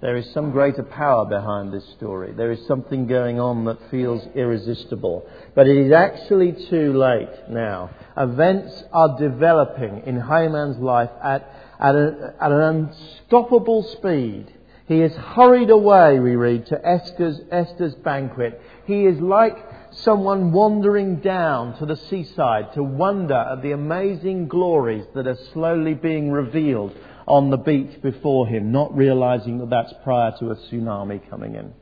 there 0.00 0.16
is 0.16 0.32
some 0.32 0.50
greater 0.50 0.82
power 0.82 1.26
behind 1.26 1.72
this 1.72 1.86
story. 1.96 2.32
There 2.32 2.50
is 2.50 2.66
something 2.66 3.06
going 3.06 3.38
on 3.38 3.66
that 3.66 3.90
feels 3.90 4.26
irresistible. 4.34 5.28
But 5.54 5.66
it 5.66 5.76
is 5.76 5.92
actually 5.92 6.52
too 6.70 6.94
late 6.94 7.50
now. 7.50 7.90
Events 8.16 8.82
are 8.92 9.18
developing 9.18 10.04
in 10.06 10.18
Haman's 10.18 10.78
life 10.78 11.10
at, 11.22 11.46
at, 11.78 11.94
a, 11.94 12.34
at 12.40 12.50
an 12.50 12.60
unstoppable 12.62 13.82
speed. 13.98 14.50
He 14.90 15.02
is 15.02 15.14
hurried 15.14 15.70
away, 15.70 16.18
we 16.18 16.34
read, 16.34 16.66
to 16.66 16.84
Esther's, 16.84 17.40
Esther's 17.52 17.94
banquet. 17.94 18.60
He 18.86 19.06
is 19.06 19.20
like 19.20 19.56
someone 19.92 20.50
wandering 20.50 21.20
down 21.20 21.78
to 21.78 21.86
the 21.86 21.94
seaside 21.94 22.74
to 22.74 22.82
wonder 22.82 23.36
at 23.36 23.62
the 23.62 23.70
amazing 23.70 24.48
glories 24.48 25.04
that 25.14 25.28
are 25.28 25.38
slowly 25.52 25.94
being 25.94 26.32
revealed 26.32 26.92
on 27.28 27.50
the 27.50 27.56
beach 27.56 28.02
before 28.02 28.48
him, 28.48 28.72
not 28.72 28.92
realizing 28.96 29.58
that 29.58 29.70
that's 29.70 29.94
prior 30.02 30.32
to 30.40 30.50
a 30.50 30.56
tsunami 30.56 31.20
coming 31.30 31.54
in. 31.54 31.72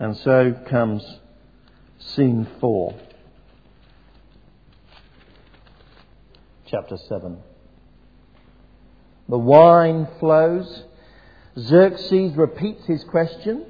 And 0.00 0.16
so 0.16 0.52
comes 0.68 1.20
scene 2.00 2.48
four, 2.58 2.98
chapter 6.66 6.96
7. 6.96 7.38
The 9.28 9.38
wine 9.38 10.08
flows. 10.20 10.84
Xerxes 11.58 12.36
repeats 12.36 12.84
his 12.86 13.04
question. 13.04 13.64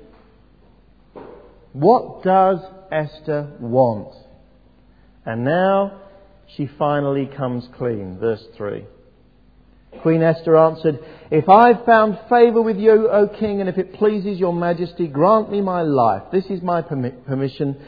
What 1.72 2.22
does 2.22 2.60
Esther 2.90 3.52
want? 3.60 4.14
And 5.26 5.44
now 5.44 6.00
she 6.56 6.66
finally 6.66 7.26
comes 7.26 7.68
clean. 7.76 8.18
Verse 8.18 8.44
3. 8.56 8.84
Queen 10.02 10.22
Esther 10.22 10.56
answered, 10.56 10.98
If 11.30 11.48
I've 11.48 11.84
found 11.84 12.18
favour 12.28 12.60
with 12.60 12.78
you, 12.78 13.08
O 13.08 13.28
king, 13.28 13.60
and 13.60 13.68
if 13.68 13.78
it 13.78 13.94
pleases 13.94 14.38
your 14.38 14.52
majesty, 14.52 15.06
grant 15.06 15.50
me 15.50 15.60
my 15.60 15.82
life. 15.82 16.24
This 16.32 16.46
is 16.46 16.62
my 16.62 16.82
permission. 16.82 17.80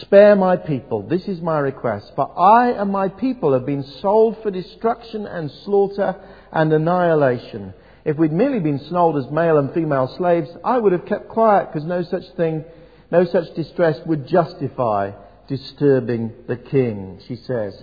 Spare 0.00 0.36
my 0.36 0.56
people. 0.56 1.02
This 1.02 1.26
is 1.26 1.40
my 1.40 1.58
request. 1.58 2.12
For 2.14 2.38
I 2.38 2.70
and 2.70 2.90
my 2.90 3.08
people 3.08 3.52
have 3.52 3.66
been 3.66 3.82
sold 3.82 4.42
for 4.42 4.50
destruction 4.50 5.26
and 5.26 5.50
slaughter 5.64 6.16
and 6.54 6.72
annihilation. 6.72 7.74
If 8.04 8.16
we'd 8.16 8.32
merely 8.32 8.60
been 8.60 8.78
sold 8.78 9.16
as 9.16 9.30
male 9.30 9.58
and 9.58 9.74
female 9.74 10.08
slaves, 10.16 10.48
I 10.64 10.78
would 10.78 10.92
have 10.92 11.06
kept 11.06 11.28
quiet 11.28 11.72
because 11.72 11.86
no 11.86 12.02
such 12.02 12.24
thing, 12.36 12.64
no 13.10 13.24
such 13.24 13.54
distress 13.54 13.98
would 14.06 14.26
justify 14.26 15.12
disturbing 15.48 16.32
the 16.46 16.56
king, 16.56 17.20
she 17.26 17.36
says. 17.36 17.82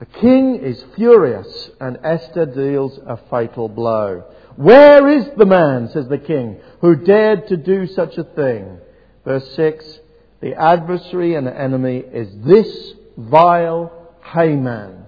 The 0.00 0.06
king 0.06 0.56
is 0.56 0.84
furious 0.96 1.70
and 1.80 1.98
Esther 2.02 2.46
deals 2.46 2.98
a 3.06 3.18
fatal 3.30 3.68
blow. 3.68 4.24
Where 4.56 5.08
is 5.08 5.26
the 5.36 5.46
man, 5.46 5.88
says 5.90 6.08
the 6.08 6.18
king, 6.18 6.60
who 6.80 6.96
dared 6.96 7.48
to 7.48 7.56
do 7.56 7.86
such 7.86 8.16
a 8.18 8.24
thing? 8.24 8.78
Verse 9.24 9.48
6 9.54 10.00
The 10.40 10.54
adversary 10.54 11.34
and 11.34 11.48
enemy 11.48 11.98
is 11.98 12.28
this 12.44 12.94
vile 13.16 13.92
Haman, 14.22 15.04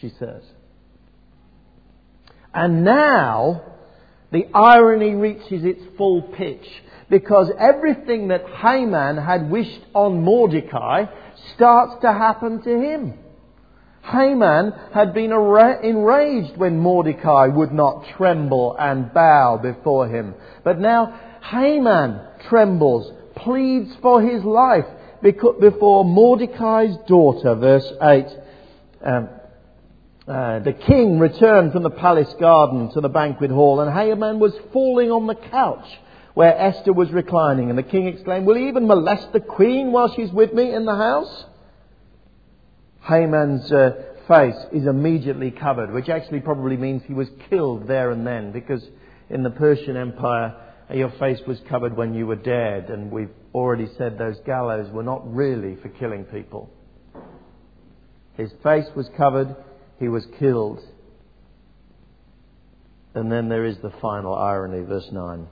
she 0.00 0.10
says. 0.18 0.42
And 2.54 2.84
now 2.84 3.62
the 4.32 4.46
irony 4.54 5.14
reaches 5.14 5.64
its 5.64 5.82
full 5.96 6.22
pitch 6.22 6.66
because 7.08 7.50
everything 7.58 8.28
that 8.28 8.46
Haman 8.46 9.16
had 9.16 9.50
wished 9.50 9.80
on 9.94 10.22
Mordecai 10.22 11.06
starts 11.54 12.00
to 12.02 12.12
happen 12.12 12.62
to 12.62 12.70
him. 12.70 13.14
Haman 14.02 14.72
had 14.94 15.12
been 15.12 15.32
enraged 15.32 16.56
when 16.56 16.78
Mordecai 16.78 17.46
would 17.46 17.72
not 17.72 18.06
tremble 18.16 18.76
and 18.78 19.12
bow 19.12 19.58
before 19.62 20.08
him. 20.08 20.34
But 20.64 20.80
now 20.80 21.20
Haman 21.42 22.20
trembles, 22.48 23.12
pleads 23.36 23.90
for 24.00 24.22
his 24.22 24.42
life 24.44 24.86
before 25.22 26.04
Mordecai's 26.04 26.96
daughter. 27.06 27.54
Verse 27.54 27.92
8. 28.00 28.26
Um, 29.04 29.28
uh, 30.28 30.58
the 30.60 30.72
king 30.72 31.18
returned 31.18 31.72
from 31.72 31.82
the 31.82 31.90
palace 31.90 32.32
garden 32.38 32.90
to 32.92 33.00
the 33.00 33.08
banquet 33.08 33.50
hall, 33.50 33.80
and 33.80 33.92
Haman 33.92 34.38
was 34.38 34.52
falling 34.72 35.10
on 35.10 35.26
the 35.26 35.34
couch 35.34 35.86
where 36.34 36.56
Esther 36.56 36.92
was 36.92 37.10
reclining. 37.10 37.70
And 37.70 37.78
the 37.78 37.82
king 37.82 38.06
exclaimed, 38.06 38.46
Will 38.46 38.56
he 38.56 38.68
even 38.68 38.86
molest 38.86 39.32
the 39.32 39.40
queen 39.40 39.92
while 39.92 40.14
she's 40.14 40.30
with 40.30 40.52
me 40.52 40.72
in 40.72 40.84
the 40.84 40.94
house? 40.94 41.44
Haman's 43.02 43.70
uh, 43.72 44.02
face 44.28 44.56
is 44.72 44.86
immediately 44.86 45.50
covered, 45.50 45.92
which 45.92 46.08
actually 46.08 46.40
probably 46.40 46.76
means 46.76 47.02
he 47.06 47.14
was 47.14 47.28
killed 47.48 47.88
there 47.88 48.10
and 48.10 48.26
then, 48.26 48.52
because 48.52 48.86
in 49.28 49.42
the 49.42 49.50
Persian 49.50 49.96
Empire, 49.96 50.54
your 50.92 51.10
face 51.18 51.40
was 51.46 51.58
covered 51.68 51.96
when 51.96 52.14
you 52.14 52.26
were 52.26 52.36
dead, 52.36 52.90
and 52.90 53.10
we've 53.10 53.30
already 53.54 53.88
said 53.96 54.18
those 54.18 54.38
gallows 54.44 54.90
were 54.92 55.02
not 55.02 55.34
really 55.34 55.76
for 55.76 55.88
killing 55.88 56.24
people. 56.24 56.70
His 58.36 58.50
face 58.62 58.86
was 58.94 59.08
covered 59.16 59.54
he 60.00 60.08
was 60.08 60.26
killed. 60.38 60.80
And 63.14 63.30
then 63.30 63.48
there 63.48 63.66
is 63.66 63.78
the 63.78 63.92
final 64.00 64.34
irony, 64.34 64.82
verse 64.82 65.08
9. 65.12 65.46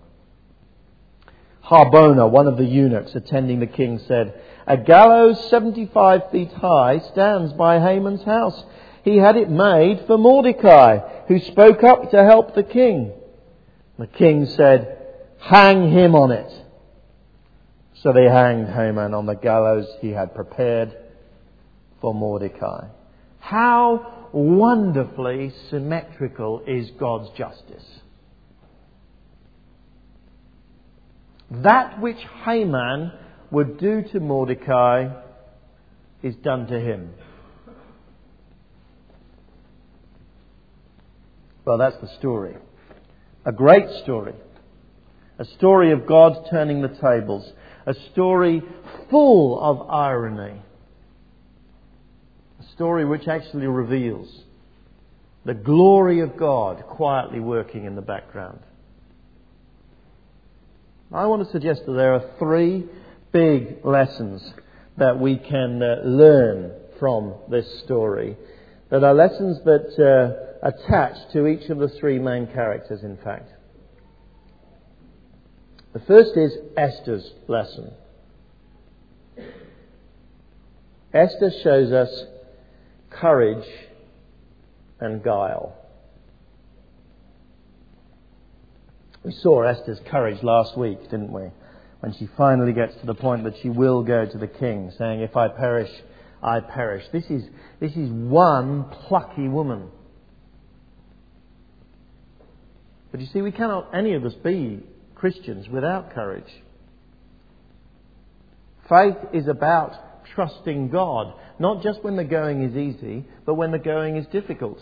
Harbona, 1.64 2.30
one 2.30 2.46
of 2.46 2.56
the 2.56 2.64
eunuchs 2.64 3.14
attending 3.14 3.60
the 3.60 3.66
king, 3.66 4.00
said, 4.08 4.40
A 4.66 4.78
gallows 4.78 5.50
75 5.50 6.30
feet 6.32 6.52
high 6.52 6.98
stands 7.12 7.52
by 7.52 7.78
Haman's 7.78 8.22
house. 8.22 8.64
He 9.04 9.18
had 9.18 9.36
it 9.36 9.50
made 9.50 10.04
for 10.06 10.16
Mordecai, 10.16 11.24
who 11.28 11.38
spoke 11.40 11.84
up 11.84 12.10
to 12.10 12.24
help 12.24 12.54
the 12.54 12.62
king. 12.62 13.12
The 13.98 14.06
king 14.06 14.46
said, 14.46 14.96
Hang 15.40 15.92
him 15.92 16.14
on 16.14 16.32
it. 16.32 16.50
So 18.02 18.12
they 18.12 18.24
hanged 18.24 18.68
Haman 18.68 19.12
on 19.12 19.26
the 19.26 19.34
gallows 19.34 19.86
he 20.00 20.10
had 20.10 20.34
prepared 20.34 20.96
for 22.00 22.14
Mordecai. 22.14 22.86
How 23.40 24.28
wonderfully 24.32 25.52
symmetrical 25.70 26.62
is 26.66 26.90
God's 26.98 27.30
justice. 27.36 27.84
That 31.50 32.00
which 32.00 32.18
Haman 32.44 33.12
would 33.50 33.78
do 33.78 34.02
to 34.12 34.20
Mordecai 34.20 35.08
is 36.22 36.34
done 36.36 36.66
to 36.66 36.78
him. 36.78 37.14
Well, 41.64 41.78
that's 41.78 41.96
the 42.00 42.08
story. 42.18 42.56
A 43.44 43.52
great 43.52 43.88
story. 44.02 44.34
A 45.38 45.44
story 45.44 45.92
of 45.92 46.06
God 46.06 46.46
turning 46.50 46.82
the 46.82 46.88
tables. 46.88 47.50
A 47.86 47.94
story 48.12 48.62
full 49.10 49.58
of 49.60 49.88
irony 49.88 50.60
story 52.78 53.04
which 53.04 53.26
actually 53.26 53.66
reveals 53.66 54.32
the 55.44 55.52
glory 55.52 56.20
of 56.20 56.36
God 56.36 56.84
quietly 56.86 57.40
working 57.40 57.86
in 57.86 57.96
the 57.96 58.02
background. 58.02 58.60
I 61.12 61.26
want 61.26 61.44
to 61.44 61.50
suggest 61.50 61.86
that 61.86 61.92
there 61.92 62.14
are 62.14 62.24
three 62.38 62.84
big 63.32 63.84
lessons 63.84 64.48
that 64.96 65.18
we 65.18 65.38
can 65.38 65.82
uh, 65.82 66.02
learn 66.04 66.70
from 67.00 67.34
this 67.50 67.66
story 67.80 68.36
that 68.90 69.02
are 69.02 69.12
lessons 69.12 69.58
that 69.64 69.98
uh, 69.98 70.68
attach 70.68 71.32
to 71.32 71.48
each 71.48 71.68
of 71.70 71.78
the 71.78 71.88
three 71.88 72.20
main 72.20 72.46
characters, 72.46 73.02
in 73.02 73.16
fact. 73.16 73.50
The 75.94 76.00
first 76.00 76.36
is 76.36 76.52
Esther's 76.76 77.28
lesson. 77.48 77.90
Esther 81.12 81.50
shows 81.64 81.90
us 81.90 82.24
courage, 83.10 83.66
and 85.00 85.22
guile. 85.22 85.76
We 89.24 89.32
saw 89.32 89.62
Esther's 89.62 90.00
courage 90.10 90.42
last 90.42 90.76
week, 90.76 91.02
didn't 91.04 91.32
we? 91.32 91.50
When 92.00 92.14
she 92.14 92.28
finally 92.36 92.72
gets 92.72 92.94
to 93.00 93.06
the 93.06 93.14
point 93.14 93.44
that 93.44 93.54
she 93.60 93.68
will 93.68 94.02
go 94.02 94.24
to 94.24 94.38
the 94.38 94.46
king, 94.46 94.92
saying, 94.96 95.20
If 95.20 95.36
I 95.36 95.48
perish, 95.48 95.90
I 96.42 96.60
perish. 96.60 97.04
This 97.12 97.24
is, 97.24 97.44
this 97.80 97.92
is 97.92 98.10
one 98.10 98.84
plucky 98.84 99.48
woman. 99.48 99.88
But 103.10 103.20
you 103.20 103.26
see, 103.26 103.42
we 103.42 103.52
cannot, 103.52 103.94
any 103.94 104.14
of 104.14 104.24
us, 104.24 104.34
be 104.34 104.80
Christians 105.14 105.68
without 105.68 106.14
courage. 106.14 106.50
Faith 108.88 109.16
is 109.32 109.48
about 109.48 109.94
trusting 110.34 110.90
God, 110.90 111.34
not 111.58 111.82
just 111.82 112.02
when 112.02 112.16
the 112.16 112.24
going 112.24 112.62
is 112.62 112.76
easy, 112.76 113.24
but 113.44 113.54
when 113.54 113.70
the 113.70 113.78
going 113.78 114.16
is 114.16 114.26
difficult. 114.28 114.78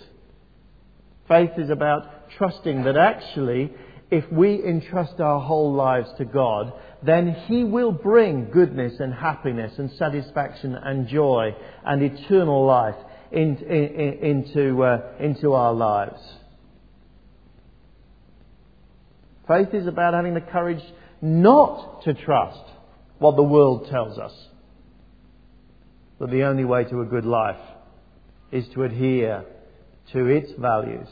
Faith 1.29 1.51
is 1.59 1.71
about 1.71 2.31
trusting 2.39 2.85
that 2.85 2.97
actually, 2.97 3.73
if 4.11 4.31
we 4.31 4.63
entrust 4.65 5.21
our 5.21 5.41
whole 5.41 5.73
lives 5.73 6.09
to 6.19 6.25
God, 6.25 6.73
then 7.03 7.35
He 7.47 7.65
will 7.65 7.93
bring 7.93 8.51
goodness 8.51 8.95
and 9.01 9.13
happiness 9.13 9.73
and 9.79 9.91
satisfaction 9.93 10.75
and 10.75 11.09
joy 11.09 11.55
and 11.85 12.03
eternal 12.03 12.65
life 12.65 12.95
in, 13.33 13.57
in, 13.59 14.47
into, 14.47 14.83
uh, 14.83 15.13
into 15.19 15.53
our 15.53 15.75
lives. 15.75 16.21
Faith 19.49 19.75
is 19.75 19.87
about 19.87 20.15
having 20.15 20.35
the 20.35 20.41
courage 20.41 20.83
not 21.21 22.03
to 22.03 22.15
trust 22.15 22.63
what 23.19 23.37
the 23.37 23.43
world 23.43 23.89
tells 23.91 24.19
us 24.19 24.33
that 26.19 26.31
the 26.31 26.43
only 26.45 26.65
way 26.65 26.85
to 26.85 27.01
a 27.01 27.05
good 27.05 27.25
life 27.25 27.61
is 28.51 28.67
to 28.75 28.85
adhere 28.85 29.45
to 30.13 30.27
its 30.27 30.53
values 30.59 31.09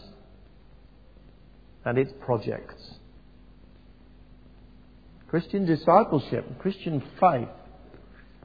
and 1.85 1.99
its 1.99 2.13
projects. 2.25 2.95
Christian 5.29 5.67
discipleship, 5.67 6.59
Christian 6.61 7.03
faith, 7.21 7.49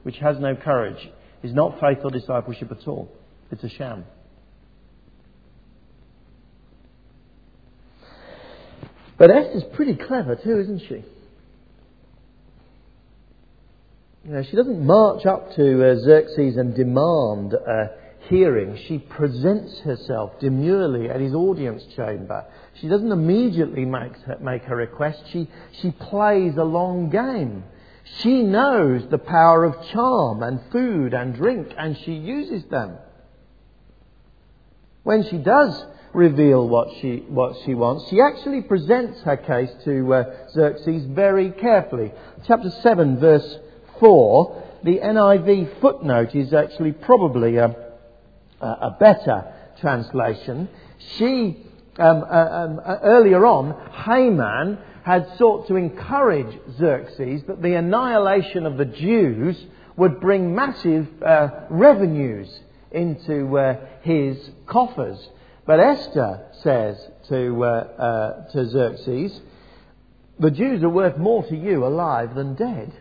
which 0.02 0.16
has 0.16 0.38
no 0.38 0.56
courage, 0.56 1.08
is 1.42 1.54
not 1.54 1.80
faith 1.80 1.98
or 2.02 2.10
discipleship 2.10 2.70
at 2.70 2.86
all. 2.88 3.10
It's 3.50 3.64
a 3.64 3.68
sham. 3.68 4.04
But 9.18 9.30
Esther's 9.30 9.64
pretty 9.74 9.96
clever 9.96 10.34
too, 10.34 10.58
isn't 10.60 10.82
she? 10.88 11.04
She 14.22 14.54
doesn't 14.54 14.84
march 14.84 15.24
up 15.24 15.54
to 15.54 15.92
uh, 15.92 15.96
Xerxes 15.96 16.58
and 16.58 16.74
demand 16.74 17.54
a 17.54 17.90
hearing. 18.28 18.78
She 18.86 18.98
presents 18.98 19.80
herself 19.80 20.38
demurely 20.40 21.08
at 21.08 21.20
his 21.20 21.34
audience 21.34 21.82
chamber. 21.96 22.44
She 22.74 22.88
doesn't 22.88 23.10
immediately 23.10 23.86
make 23.86 24.14
her, 24.18 24.36
make 24.40 24.64
her 24.64 24.76
request. 24.76 25.22
She, 25.32 25.48
she 25.80 25.90
plays 25.90 26.56
a 26.58 26.64
long 26.64 27.08
game. 27.08 27.64
She 28.18 28.42
knows 28.42 29.08
the 29.08 29.18
power 29.18 29.64
of 29.64 29.88
charm 29.88 30.42
and 30.42 30.60
food 30.70 31.14
and 31.14 31.34
drink, 31.34 31.72
and 31.78 31.96
she 31.96 32.12
uses 32.12 32.64
them. 32.66 32.98
When 35.02 35.24
she 35.24 35.38
does 35.38 35.82
reveal 36.12 36.68
what 36.68 36.88
she, 37.00 37.24
what 37.28 37.56
she 37.64 37.74
wants, 37.74 38.10
she 38.10 38.20
actually 38.20 38.60
presents 38.60 39.22
her 39.22 39.38
case 39.38 39.70
to 39.84 40.12
uh, 40.12 40.24
Xerxes 40.52 41.06
very 41.06 41.52
carefully. 41.52 42.12
Chapter 42.46 42.70
7, 42.82 43.18
verse 43.18 43.58
4, 44.00 44.62
the 44.82 44.98
NIV 44.98 45.80
footnote 45.80 46.34
is 46.34 46.52
actually 46.52 46.92
probably 46.92 47.56
a, 47.58 47.76
a 48.60 48.96
better 48.98 49.52
translation. 49.80 50.68
She, 51.16 51.56
um, 51.98 52.24
uh, 52.24 52.36
um, 52.36 52.80
uh, 52.84 52.96
earlier 53.02 53.44
on, 53.46 53.74
Haman 54.04 54.78
had 55.04 55.26
sought 55.38 55.68
to 55.68 55.76
encourage 55.76 56.58
Xerxes 56.78 57.42
that 57.46 57.62
the 57.62 57.74
annihilation 57.74 58.66
of 58.66 58.76
the 58.76 58.84
Jews 58.84 59.56
would 59.96 60.20
bring 60.20 60.54
massive 60.54 61.06
uh, 61.22 61.48
revenues 61.68 62.48
into 62.90 63.56
uh, 63.58 63.76
his 64.02 64.50
coffers. 64.66 65.18
But 65.66 65.80
Esther 65.80 66.46
says 66.62 66.96
to, 67.28 67.64
uh, 67.64 67.68
uh, 67.68 68.52
to 68.52 68.68
Xerxes, 68.68 69.40
the 70.38 70.50
Jews 70.50 70.82
are 70.82 70.88
worth 70.88 71.18
more 71.18 71.46
to 71.46 71.56
you 71.56 71.84
alive 71.84 72.34
than 72.34 72.54
dead. 72.54 72.92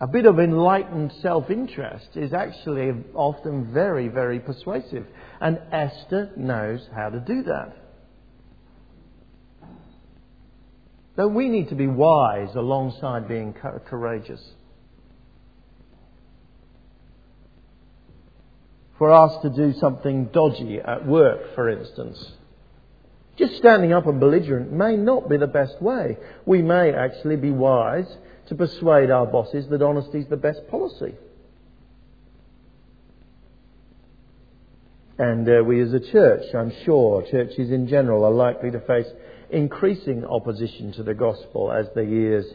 A 0.00 0.06
bit 0.06 0.26
of 0.26 0.38
enlightened 0.38 1.12
self 1.22 1.50
interest 1.50 2.10
is 2.14 2.32
actually 2.32 2.92
often 3.14 3.72
very, 3.72 4.08
very 4.08 4.38
persuasive. 4.38 5.04
And 5.40 5.58
Esther 5.72 6.30
knows 6.36 6.86
how 6.94 7.10
to 7.10 7.18
do 7.18 7.42
that. 7.44 7.76
So 11.16 11.26
we 11.26 11.48
need 11.48 11.70
to 11.70 11.74
be 11.74 11.88
wise 11.88 12.54
alongside 12.54 13.26
being 13.26 13.52
courageous. 13.86 14.40
For 18.98 19.10
us 19.12 19.42
to 19.42 19.50
do 19.50 19.72
something 19.78 20.26
dodgy 20.26 20.78
at 20.78 21.06
work, 21.06 21.56
for 21.56 21.68
instance, 21.68 22.32
just 23.36 23.56
standing 23.56 23.92
up 23.92 24.06
and 24.06 24.20
belligerent 24.20 24.72
may 24.72 24.96
not 24.96 25.28
be 25.28 25.36
the 25.36 25.46
best 25.48 25.80
way. 25.82 26.18
We 26.46 26.62
may 26.62 26.92
actually 26.92 27.36
be 27.36 27.50
wise 27.50 28.06
to 28.48 28.54
persuade 28.54 29.10
our 29.10 29.26
bosses 29.26 29.66
that 29.68 29.82
honesty 29.82 30.18
is 30.18 30.26
the 30.28 30.36
best 30.36 30.66
policy. 30.68 31.14
And 35.18 35.48
uh, 35.48 35.64
we 35.64 35.80
as 35.80 35.92
a 35.92 36.00
church, 36.00 36.54
I'm 36.54 36.72
sure, 36.84 37.22
churches 37.22 37.70
in 37.70 37.88
general 37.88 38.24
are 38.24 38.30
likely 38.30 38.70
to 38.70 38.80
face 38.80 39.08
increasing 39.50 40.24
opposition 40.24 40.92
to 40.92 41.02
the 41.02 41.14
gospel 41.14 41.72
as 41.72 41.86
the 41.94 42.04
years 42.04 42.46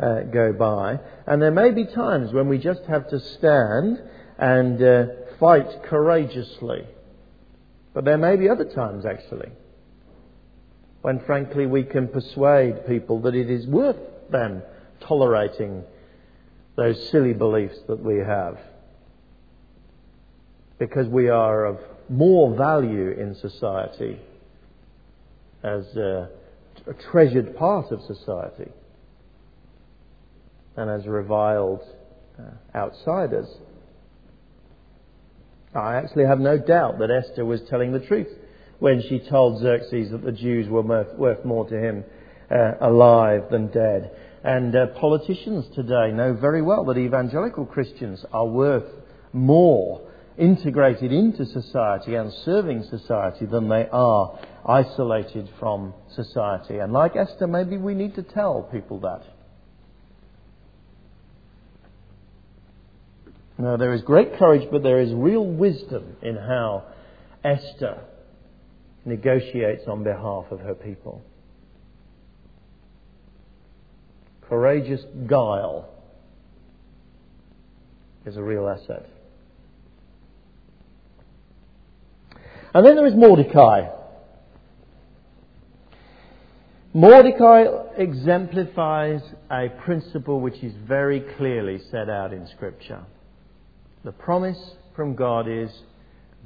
uh, 0.00 0.20
go 0.32 0.52
by. 0.52 1.00
And 1.26 1.42
there 1.42 1.50
may 1.50 1.72
be 1.72 1.84
times 1.84 2.32
when 2.32 2.48
we 2.48 2.58
just 2.58 2.82
have 2.84 3.08
to 3.10 3.18
stand 3.18 4.00
and 4.38 4.82
uh, 4.82 5.06
fight 5.40 5.82
courageously. 5.84 6.86
But 7.92 8.04
there 8.04 8.18
may 8.18 8.36
be 8.36 8.48
other 8.48 8.64
times, 8.64 9.04
actually, 9.04 9.50
when 11.02 11.20
frankly 11.26 11.66
we 11.66 11.82
can 11.82 12.08
persuade 12.08 12.86
people 12.86 13.20
that 13.22 13.34
it 13.34 13.50
is 13.50 13.66
worth 13.66 13.98
them 14.30 14.62
tolerating 15.06 15.84
those 16.76 17.10
silly 17.10 17.32
beliefs 17.32 17.78
that 17.88 18.02
we 18.02 18.18
have. 18.18 18.58
Because 20.78 21.06
we 21.06 21.28
are 21.28 21.64
of 21.64 21.78
more 22.08 22.56
value 22.56 23.10
in 23.10 23.34
society 23.36 24.18
as 25.62 25.84
a, 25.96 26.28
a 26.86 26.94
treasured 27.10 27.56
part 27.56 27.92
of 27.92 28.00
society 28.02 28.70
than 30.76 30.88
as 30.88 31.06
reviled 31.06 31.82
uh, 32.38 32.76
outsiders. 32.76 33.46
I 35.74 35.96
actually 35.96 36.26
have 36.26 36.40
no 36.40 36.58
doubt 36.58 36.98
that 36.98 37.10
Esther 37.10 37.44
was 37.44 37.60
telling 37.70 37.92
the 37.92 38.00
truth 38.00 38.28
when 38.78 39.02
she 39.02 39.20
told 39.20 39.60
Xerxes 39.60 40.10
that 40.10 40.24
the 40.24 40.32
Jews 40.32 40.68
were 40.68 40.82
worth, 40.82 41.14
worth 41.16 41.44
more 41.44 41.68
to 41.68 41.78
him 41.78 42.04
uh, 42.50 42.72
alive 42.80 43.44
than 43.50 43.68
dead. 43.68 44.10
And 44.44 44.74
uh, 44.74 44.86
politicians 44.98 45.66
today 45.74 46.10
know 46.12 46.34
very 46.34 46.62
well 46.62 46.84
that 46.86 46.98
evangelical 46.98 47.64
Christians 47.64 48.24
are 48.32 48.46
worth 48.46 48.90
more 49.32 50.00
integrated 50.36 51.12
into 51.12 51.46
society 51.46 52.14
and 52.16 52.32
serving 52.44 52.82
society 52.84 53.46
than 53.46 53.68
they 53.68 53.86
are 53.92 54.38
isolated 54.66 55.48
from 55.58 55.94
society. 56.14 56.78
And 56.78 56.92
like 56.92 57.14
Esther, 57.14 57.46
maybe 57.46 57.76
we 57.76 57.94
need 57.94 58.14
to 58.16 58.22
tell 58.22 58.62
people 58.62 59.00
that. 59.00 59.22
Now, 63.58 63.76
there 63.76 63.92
is 63.92 64.02
great 64.02 64.38
courage, 64.38 64.68
but 64.72 64.82
there 64.82 65.00
is 65.00 65.12
real 65.12 65.46
wisdom 65.46 66.16
in 66.22 66.34
how 66.36 66.84
Esther 67.44 68.00
negotiates 69.04 69.84
on 69.86 70.02
behalf 70.02 70.46
of 70.50 70.60
her 70.60 70.74
people. 70.74 71.22
Courageous 74.52 75.00
guile 75.26 75.88
is 78.26 78.36
a 78.36 78.42
real 78.42 78.68
asset. 78.68 79.08
And 82.74 82.84
then 82.84 82.96
there 82.96 83.06
is 83.06 83.14
Mordecai. 83.14 83.88
Mordecai 86.92 87.64
exemplifies 87.96 89.22
a 89.50 89.70
principle 89.86 90.38
which 90.38 90.62
is 90.62 90.74
very 90.86 91.24
clearly 91.38 91.80
set 91.90 92.10
out 92.10 92.34
in 92.34 92.46
Scripture. 92.48 93.00
The 94.04 94.12
promise 94.12 94.58
from 94.94 95.14
God 95.14 95.48
is 95.48 95.70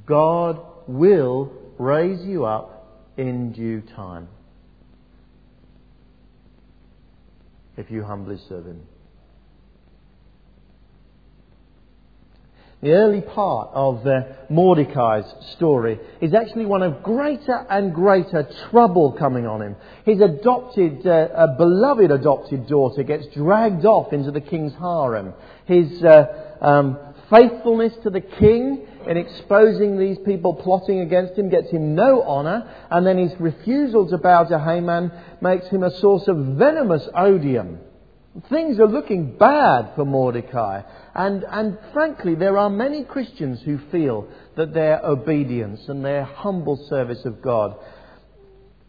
God 0.05 0.61
will 0.87 1.51
raise 1.77 2.25
you 2.25 2.45
up 2.45 3.03
in 3.17 3.51
due 3.51 3.81
time. 3.81 4.29
If 7.77 7.89
you 7.89 8.03
humbly 8.03 8.37
serve 8.49 8.65
Him. 8.65 8.81
The 12.81 12.91
early 12.91 13.21
part 13.21 13.69
of 13.73 14.05
uh, 14.05 14.21
Mordecai's 14.51 15.25
story 15.53 15.99
is 16.21 16.35
actually 16.35 16.67
one 16.67 16.83
of 16.83 17.01
greater 17.01 17.65
and 17.71 17.91
greater 17.91 18.47
trouble 18.69 19.13
coming 19.13 19.47
on 19.47 19.63
him. 19.63 19.75
His 20.05 20.21
adopted, 20.21 21.05
uh, 21.07 21.55
beloved 21.57 22.11
adopted 22.11 22.67
daughter 22.67 23.01
gets 23.01 23.25
dragged 23.33 23.83
off 23.85 24.13
into 24.13 24.29
the 24.29 24.41
king's 24.41 24.73
harem. 24.75 25.33
His 25.65 26.03
uh, 26.03 26.57
um, 26.61 26.99
faithfulness 27.31 27.93
to 28.03 28.11
the 28.11 28.21
king 28.21 28.86
in 29.09 29.17
exposing 29.17 29.97
these 29.97 30.17
people 30.25 30.53
plotting 30.53 30.99
against 30.99 31.37
him 31.37 31.49
gets 31.49 31.69
him 31.69 31.95
no 31.95 32.23
honour, 32.23 32.69
and 32.89 33.05
then 33.05 33.17
his 33.17 33.39
refusal 33.39 34.07
to 34.09 34.17
bow 34.17 34.43
to 34.43 34.59
Haman 34.59 35.11
makes 35.41 35.67
him 35.67 35.83
a 35.83 35.97
source 35.99 36.27
of 36.27 36.37
venomous 36.37 37.07
odium. 37.15 37.79
Things 38.49 38.79
are 38.79 38.87
looking 38.87 39.37
bad 39.37 39.93
for 39.95 40.05
Mordecai. 40.05 40.83
And, 41.15 41.43
and 41.49 41.79
frankly, 41.91 42.35
there 42.35 42.57
are 42.57 42.69
many 42.69 43.03
Christians 43.03 43.61
who 43.61 43.79
feel 43.91 44.27
that 44.55 44.73
their 44.73 45.03
obedience 45.03 45.87
and 45.87 46.05
their 46.05 46.23
humble 46.23 46.77
service 46.87 47.25
of 47.25 47.41
God 47.41 47.75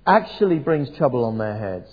actually 0.07 0.59
brings 0.59 0.91
trouble 0.99 1.25
on 1.25 1.39
their 1.39 1.57
heads. 1.57 1.91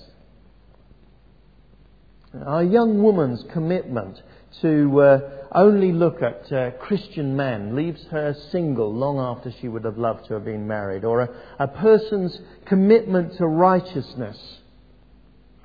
A 2.45 2.63
young 2.63 3.01
woman's 3.01 3.43
commitment 3.53 4.21
to 4.61 5.01
uh, 5.01 5.19
only 5.51 5.91
look 5.91 6.21
at 6.21 6.51
uh, 6.51 6.71
Christian 6.71 7.35
men 7.35 7.75
leaves 7.75 8.03
her 8.11 8.35
single 8.51 8.93
long 8.93 9.19
after 9.19 9.53
she 9.59 9.67
would 9.67 9.85
have 9.85 9.97
loved 9.97 10.27
to 10.27 10.33
have 10.35 10.45
been 10.45 10.67
married, 10.67 11.03
or 11.03 11.21
a, 11.21 11.29
a 11.59 11.67
person's 11.67 12.39
commitment 12.65 13.37
to 13.37 13.47
righteousness 13.47 14.37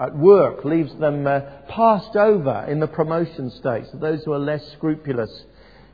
at 0.01 0.17
work 0.17 0.65
leaves 0.65 0.95
them 0.99 1.27
uh, 1.27 1.41
passed 1.69 2.17
over 2.17 2.65
in 2.69 2.81
the 2.81 2.87
promotion 2.87 3.51
stakes, 3.51 3.89
those 3.93 4.25
who 4.25 4.33
are 4.33 4.39
less 4.39 4.67
scrupulous 4.73 5.45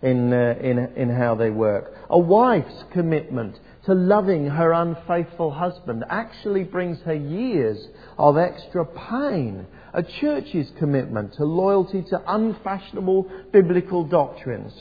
in, 0.01 0.33
uh, 0.33 0.55
in, 0.61 0.79
in 0.97 1.11
how 1.11 1.35
they 1.35 1.51
work. 1.51 1.93
A 2.09 2.19
wife's 2.19 2.85
commitment 2.93 3.59
to 3.87 3.95
loving 3.95 4.47
her 4.47 4.73
unfaithful 4.73 5.51
husband 5.51 6.05
actually 6.09 6.63
brings 6.63 7.01
her 7.01 7.15
years 7.15 7.89
of 8.17 8.39
extra 8.39 8.85
pain. 8.85 9.67
A 9.97 10.03
church's 10.03 10.71
commitment 10.79 11.33
to 11.37 11.45
loyalty 11.47 12.03
to 12.11 12.23
unfashionable 12.27 13.31
biblical 13.51 14.05
doctrines 14.05 14.75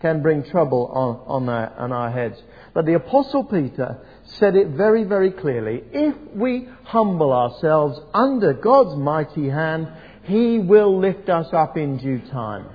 can 0.00 0.22
bring 0.22 0.44
trouble 0.44 0.86
on, 0.94 1.42
on, 1.42 1.48
our, 1.48 1.72
on 1.76 1.92
our 1.92 2.08
heads. 2.08 2.40
But 2.72 2.86
the 2.86 2.94
Apostle 2.94 3.42
Peter 3.42 3.98
said 4.38 4.54
it 4.54 4.68
very, 4.68 5.02
very 5.02 5.32
clearly. 5.32 5.82
If 5.92 6.14
we 6.36 6.68
humble 6.84 7.32
ourselves 7.32 8.00
under 8.14 8.52
God's 8.52 8.96
mighty 8.96 9.48
hand, 9.48 9.88
He 10.22 10.60
will 10.60 11.00
lift 11.00 11.28
us 11.28 11.48
up 11.52 11.76
in 11.76 11.98
due 11.98 12.20
time. 12.30 12.66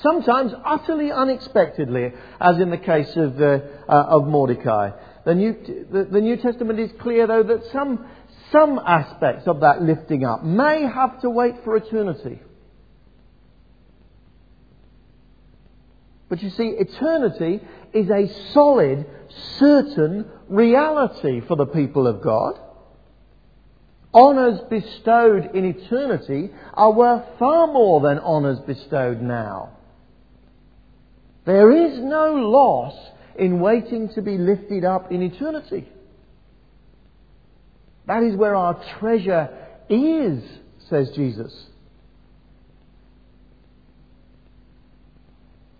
Sometimes 0.00 0.52
utterly 0.64 1.12
unexpectedly, 1.12 2.12
as 2.40 2.58
in 2.58 2.70
the 2.70 2.78
case 2.78 3.14
of, 3.14 3.38
uh, 3.40 3.58
uh, 3.88 4.06
of 4.08 4.26
Mordecai. 4.26 4.90
The 5.24 5.34
New, 5.34 5.86
the, 5.90 6.04
the 6.04 6.20
New 6.20 6.36
Testament 6.36 6.78
is 6.78 6.90
clear, 7.00 7.26
though, 7.26 7.42
that 7.42 7.64
some, 7.72 8.06
some 8.52 8.78
aspects 8.78 9.46
of 9.46 9.60
that 9.60 9.82
lifting 9.82 10.24
up 10.24 10.44
may 10.44 10.82
have 10.82 11.20
to 11.22 11.30
wait 11.30 11.64
for 11.64 11.76
eternity. 11.76 12.40
But 16.28 16.42
you 16.42 16.50
see, 16.50 16.74
eternity 16.78 17.60
is 17.92 18.10
a 18.10 18.28
solid, 18.52 19.06
certain 19.58 20.26
reality 20.48 21.40
for 21.46 21.56
the 21.56 21.66
people 21.66 22.06
of 22.06 22.22
God. 22.22 22.58
Honours 24.12 24.60
bestowed 24.68 25.54
in 25.56 25.64
eternity 25.64 26.50
are 26.74 26.92
worth 26.92 27.24
far 27.38 27.66
more 27.66 28.00
than 28.00 28.18
honours 28.18 28.60
bestowed 28.60 29.20
now. 29.20 29.70
There 31.44 31.72
is 31.72 31.98
no 31.98 32.34
loss 32.34 32.94
in 33.38 33.60
waiting 33.60 34.08
to 34.14 34.22
be 34.22 34.38
lifted 34.38 34.84
up 34.84 35.10
in 35.10 35.22
eternity. 35.22 35.88
That 38.06 38.22
is 38.22 38.36
where 38.36 38.54
our 38.54 38.82
treasure 38.98 39.48
is, 39.88 40.42
says 40.88 41.10
Jesus. 41.14 41.66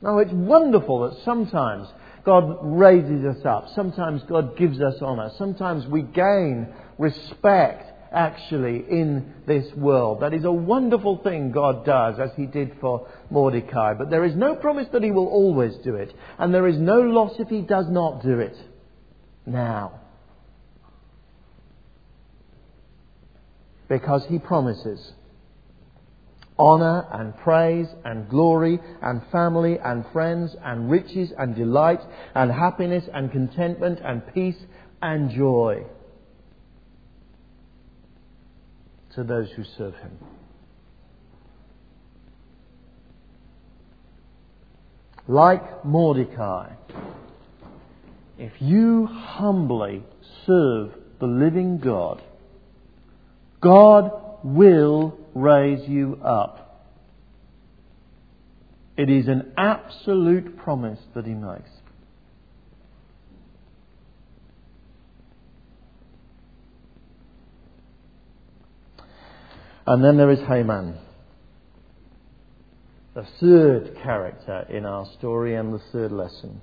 Now, 0.01 0.19
it's 0.19 0.33
wonderful 0.33 1.09
that 1.09 1.23
sometimes 1.25 1.89
God 2.25 2.59
raises 2.63 3.25
us 3.25 3.45
up. 3.45 3.69
Sometimes 3.75 4.23
God 4.25 4.57
gives 4.57 4.81
us 4.81 5.01
honour. 5.01 5.31
Sometimes 5.37 5.87
we 5.87 6.03
gain 6.03 6.69
respect 6.99 7.91
actually 8.15 8.85
in 8.91 9.35
this 9.47 9.67
world. 9.75 10.21
That 10.21 10.33
is 10.33 10.45
a 10.45 10.53
wonderful 10.53 11.19
thing 11.19 11.53
God 11.53 11.85
does, 11.85 12.19
as 12.19 12.31
He 12.37 12.47
did 12.47 12.77
for 12.81 13.09
Mordecai. 13.31 13.95
But 13.95 14.11
there 14.11 14.25
is 14.25 14.35
no 14.35 14.55
promise 14.55 14.87
that 14.93 15.03
He 15.03 15.11
will 15.11 15.27
always 15.27 15.75
do 15.85 15.97
it. 15.97 16.15
And 16.39 16.55
there 16.55 16.69
is 16.69 16.79
no 16.79 17.01
loss 17.01 17.33
if 17.39 17.49
He 17.49 17.61
does 17.61 17.87
not 17.89 18.23
do 18.23 18.39
it 18.39 18.57
now. 19.45 20.01
Because 23.89 24.25
He 24.29 24.39
promises 24.39 25.13
honour 26.59 27.07
and 27.13 27.37
praise 27.39 27.89
and 28.05 28.29
glory 28.29 28.79
and 29.03 29.21
family 29.33 29.77
and 29.85 30.05
friends 30.13 30.55
and 30.65 30.89
riches 30.89 31.33
and 31.37 31.57
delight 31.57 32.01
and 32.35 32.51
happiness 32.51 33.05
and 33.13 33.33
contentment 33.33 33.99
and 34.05 34.23
peace 34.33 34.57
and 35.03 35.31
joy 35.31 35.85
to 39.15 39.25
those 39.25 39.51
who 39.53 39.65
serve 39.77 39.95
him. 39.95 40.19
Like 45.27 45.85
Mordecai, 45.85 46.73
if 48.39 48.53
you 48.61 49.07
humbly 49.07 50.03
serve 50.47 50.93
the 51.21 51.27
living 51.27 51.79
God, 51.79 52.23
God 53.61 54.11
will 54.43 55.19
raise 55.35 55.89
you 55.89 56.17
up. 56.23 56.91
It 58.97 59.09
is 59.09 59.29
an 59.29 59.53
absolute 59.57 60.59
promise 60.59 61.01
that 61.15 61.27
he 61.27 61.35
makes. 61.35 61.71
And 69.87 70.03
then 70.03 70.17
there 70.17 70.31
is 70.31 70.39
Haman, 70.49 70.97
the 73.15 73.27
third 73.39 73.97
character 74.03 74.67
in 74.71 74.87
our 74.87 75.07
story 75.19 75.55
and 75.55 75.75
the 75.75 75.83
third 75.93 76.11
lesson. 76.11 76.63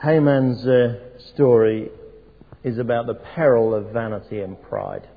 Haman's 0.00 0.64
uh, 0.66 1.18
story 1.34 1.90
is 2.62 2.78
about 2.78 3.06
the 3.06 3.14
peril 3.34 3.74
of 3.74 3.92
vanity 3.92 4.40
and 4.40 4.60
pride. 4.62 5.08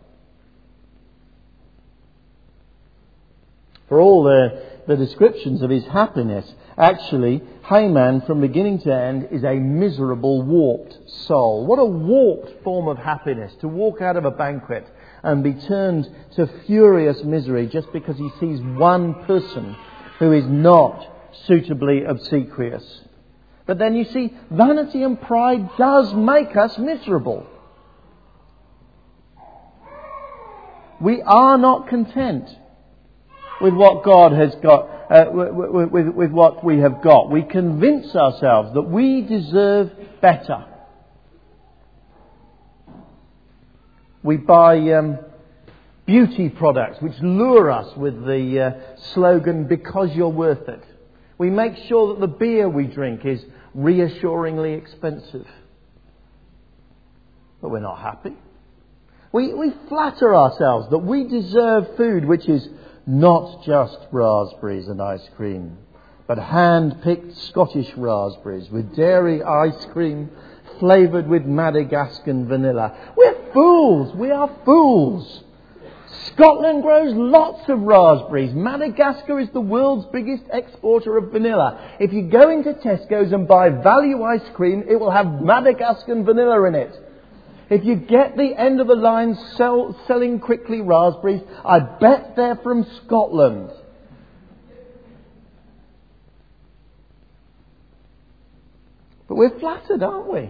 For 3.90 4.00
all 4.00 4.24
the, 4.24 4.62
the 4.88 4.96
descriptions 4.96 5.64
of 5.64 5.72
his 5.72 5.84
happiness, 5.86 6.46
actually, 6.78 7.42
Haman, 7.66 8.22
from 8.22 8.40
beginning 8.40 8.80
to 8.82 8.94
end, 8.94 9.30
is 9.32 9.44
a 9.44 9.56
miserable, 9.56 10.44
warped 10.44 10.96
soul. 11.26 11.66
What 11.66 11.80
a 11.80 11.86
warped 11.86 12.64
form 12.64 12.88
of 12.88 13.00
happiness 13.00 13.52
to 13.62 13.68
walk 13.68 14.00
out 14.02 14.16
of 14.16 14.26
a 14.26 14.32
banquet 14.32 14.88
and 15.24 15.44
be 15.44 15.54
turned 15.54 16.08
to 16.36 16.48
furious 16.68 17.24
misery 17.24 17.68
just 17.68 17.92
because 17.92 18.18
he 18.18 18.30
sees 18.40 18.62
one 18.62 19.26
person 19.26 19.76
who 20.20 20.34
is 20.34 20.46
not 20.46 21.06
suitably 21.48 22.04
obsequious. 22.04 23.02
But 23.66 23.80
then 23.80 23.96
you 23.96 24.06
see, 24.06 24.34
vanity 24.52 25.04
and 25.04 25.20
pride 25.20 25.68
does 25.78 26.14
make 26.14 26.56
us 26.56 26.78
miserable. 26.78 27.46
We 31.02 31.22
are 31.22 31.58
not 31.58 31.88
content 31.88 32.50
with 33.62 33.74
what 33.74 34.04
God 34.04 34.32
has 34.32 34.56
got, 34.56 34.90
uh, 35.12 35.26
with, 35.32 35.90
with, 35.92 36.08
with, 36.08 36.32
what 36.32 36.64
we 36.64 36.80
have 36.80 37.02
got. 37.02 37.30
We 37.30 37.44
convince 37.44 38.16
ourselves 38.16 38.74
that 38.74 38.84
we 38.84 39.22
deserve 39.22 39.92
better. 40.22 40.66
We 44.24 44.38
buy 44.38 44.78
um, 44.94 45.20
beauty 46.06 46.50
products 46.50 47.02
which 47.02 47.20
lure 47.22 47.72
us 47.72 47.96
with 47.96 48.26
the 48.26 48.62
uh, 48.62 48.98
slogan, 49.14 49.66
because 49.66 50.10
you're 50.14 50.30
worth 50.30 50.68
it. 50.68 50.84
We 51.38 51.50
make 51.50 51.78
sure 51.88 52.14
that 52.14 52.20
the 52.20 52.28
beer 52.28 52.68
we 52.68 52.86
drink 52.86 53.26
is 53.26 53.44
reassuringly 53.74 54.74
expensive. 54.74 55.48
But 57.62 57.70
we're 57.70 57.80
not 57.80 58.00
happy. 58.00 58.36
We, 59.32 59.54
we 59.54 59.72
flatter 59.88 60.36
ourselves 60.36 60.90
that 60.90 61.00
we 61.00 61.26
deserve 61.26 61.96
food 61.96 62.26
which 62.26 62.48
is 62.50 62.68
not 63.06 63.64
just 63.64 63.98
raspberries 64.12 64.88
and 64.88 65.02
ice 65.02 65.28
cream, 65.36 65.78
but 66.28 66.38
hand 66.38 67.02
picked 67.02 67.36
Scottish 67.38 67.92
raspberries 67.96 68.70
with 68.70 68.96
dairy 68.96 69.42
ice 69.44 69.86
cream 69.94 70.30
flavoured 70.80 71.28
with 71.28 71.46
Madagascan 71.46 72.48
vanilla. 72.48 73.14
We're 73.16 73.52
fools! 73.54 74.16
We 74.16 74.32
are 74.32 74.50
fools! 74.66 75.44
Scotland 76.28 76.84
grows 76.84 77.14
lots 77.16 77.68
of 77.70 77.82
raspberries. 77.82 78.54
Madagascar 78.54 79.40
is 79.40 79.50
the 79.52 79.62
world's 79.62 80.06
biggest 80.12 80.44
exporter 80.52 81.18
of 81.18 81.32
vanilla. 81.32 81.96
If 82.00 82.14
you 82.14 82.24
go 82.24 82.50
into 82.50 82.74
Tesco's 82.74 83.32
and 83.32 83.48
buy 83.48 83.70
value 83.70 84.24
ice 84.24 84.48
cream, 84.54 84.84
it 84.88 84.96
will 84.96 85.12
have 85.12 85.42
Madagascan 85.42 86.26
vanilla 86.26 86.64
in 86.66 86.76
it. 86.76 87.09
If 87.70 87.86
you 87.86 87.96
get 87.96 88.36
the 88.36 88.56
end 88.58 88.82
of 88.82 88.88
the 88.88 88.96
line 88.96 89.36
sell, 89.56 90.00
selling 90.08 90.40
quickly 90.40 90.82
raspberries, 90.82 91.42
I 91.64 91.80
bet 91.80 92.36
they're 92.36 92.56
from 92.56 92.86
Scotland. 93.06 93.72
But 99.28 99.36
we're 99.36 99.60
flattered, 99.60 100.02
aren't 100.02 100.34
we? 100.34 100.50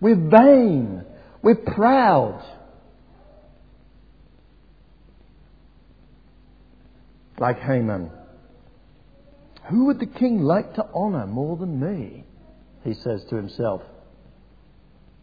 We're 0.00 0.28
vain. 0.28 1.04
We're 1.42 1.54
proud. 1.54 2.44
like 7.40 7.58
Haman. 7.58 8.10
Who 9.70 9.86
would 9.86 9.98
the 9.98 10.06
king 10.06 10.42
like 10.42 10.74
to 10.74 10.84
honour 10.94 11.26
more 11.26 11.56
than 11.56 11.80
me? 11.80 12.24
He 12.84 12.94
says 12.94 13.24
to 13.30 13.36
himself. 13.36 13.82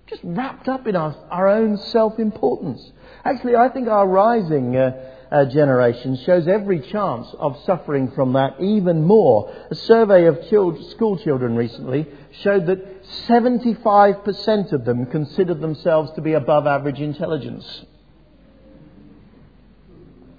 Just 0.10 0.22
wrapped 0.24 0.67
up 0.70 0.88
in 0.88 0.96
our, 0.96 1.15
our 1.30 1.48
own 1.48 1.78
self 1.78 2.17
importance. 2.17 2.91
Actually, 3.26 3.56
I 3.56 3.70
think 3.70 3.89
our 3.89 4.08
rising 4.08 4.76
uh, 4.76 4.91
uh, 5.30 5.46
generation 5.46 6.17
shows 6.26 6.48
every 6.48 6.80
chance 6.80 7.28
of 7.38 7.62
suffering 7.65 8.12
from 8.12 8.34
that 8.34 8.62
even 8.62 9.04
more. 9.04 9.54
A 9.70 9.76
survey 9.76 10.26
of 10.26 10.38
school 10.46 11.17
children 11.17 11.56
recently 11.58 12.08
showed 12.41 12.67
that 12.67 13.04
75% 13.28 14.72
of 14.72 14.86
them 14.86 15.06
considered 15.08 15.60
themselves 15.60 16.12
to 16.13 16.22
be 16.22 16.34
above 16.34 16.67
average 16.67 17.00
intelligence. 17.00 17.86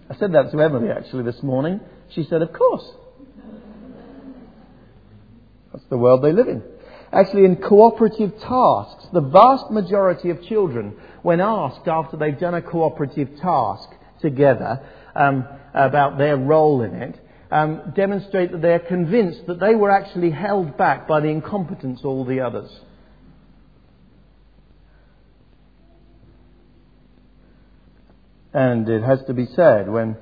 I 0.08 0.16
said 0.16 0.32
that 0.32 0.50
to 0.52 0.60
Emily 0.62 0.90
actually 0.90 1.24
this 1.24 1.42
morning. 1.42 1.80
She 2.10 2.24
said, 2.24 2.40
Of 2.40 2.54
course. 2.54 2.90
That's 5.72 5.84
the 5.90 5.98
world 5.98 6.22
they 6.22 6.32
live 6.32 6.48
in. 6.48 6.62
Actually, 7.12 7.46
in 7.46 7.56
cooperative 7.56 8.38
tasks, 8.40 9.06
the 9.12 9.20
vast 9.20 9.70
majority 9.70 10.30
of 10.30 10.42
children, 10.42 10.94
when 11.22 11.40
asked 11.40 11.88
after 11.88 12.16
they've 12.16 12.38
done 12.38 12.54
a 12.54 12.62
cooperative 12.62 13.28
task 13.40 13.88
together 14.20 14.80
um, 15.14 15.46
about 15.72 16.18
their 16.18 16.36
role 16.36 16.82
in 16.82 16.94
it, 16.94 17.18
um, 17.50 17.92
demonstrate 17.96 18.52
that 18.52 18.60
they're 18.60 18.78
convinced 18.78 19.46
that 19.46 19.58
they 19.58 19.74
were 19.74 19.90
actually 19.90 20.30
held 20.30 20.76
back 20.76 21.08
by 21.08 21.20
the 21.20 21.28
incompetence 21.28 22.00
of 22.00 22.06
all 22.06 22.24
the 22.26 22.40
others. 22.40 22.70
And 28.52 28.88
it 28.88 29.02
has 29.02 29.20
to 29.28 29.34
be 29.34 29.46
said, 29.46 29.88
when, 29.88 30.16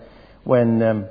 when 0.44 0.82
um, 0.82 1.06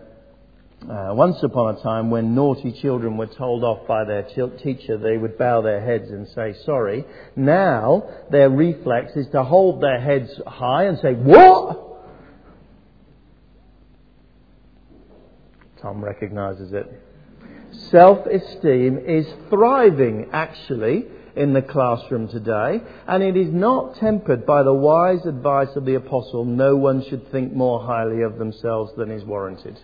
uh, 0.90 1.14
once 1.14 1.42
upon 1.42 1.76
a 1.76 1.82
time, 1.82 2.12
when 2.12 2.36
naughty 2.36 2.72
children 2.72 3.18
were 3.18 3.26
told 3.26 3.64
off 3.64 3.88
by 3.88 4.04
their 4.04 4.24
ch- 4.24 4.62
teacher, 4.62 4.98
they 4.98 5.18
would 5.18 5.38
bow 5.38 5.62
their 5.62 5.82
heads 5.82 6.12
and 6.12 6.28
say 6.30 6.54
sorry. 6.64 7.04
Now, 7.36 8.04
their 8.30 8.50
reflex 8.50 9.14
is 9.16 9.28
to 9.30 9.44
hold 9.44 9.82
their 9.82 10.00
heads 10.00 10.30
high 10.46 10.84
and 10.86 11.00
say, 11.00 11.14
What? 11.14 11.82
Tom 15.82 16.04
recognizes 16.04 16.72
it. 16.72 17.02
Self 17.90 18.26
esteem 18.28 19.00
is 19.08 19.26
thriving, 19.50 20.30
actually, 20.32 21.06
in 21.36 21.54
the 21.54 21.62
classroom 21.64 22.28
today, 22.28 22.82
and 23.08 23.24
it 23.24 23.36
is 23.36 23.52
not 23.52 23.96
tempered 23.98 24.46
by 24.46 24.62
the 24.62 24.74
wise 24.74 25.26
advice 25.26 25.76
of 25.76 25.86
the 25.86 25.96
apostle 25.96 26.46
no 26.46 26.76
one 26.76 27.04
should 27.10 27.32
think 27.32 27.54
more 27.54 27.82
highly 27.84 28.22
of 28.22 28.38
themselves 28.38 28.92
than 28.96 29.10
is 29.10 29.24
warranted. 29.24 29.80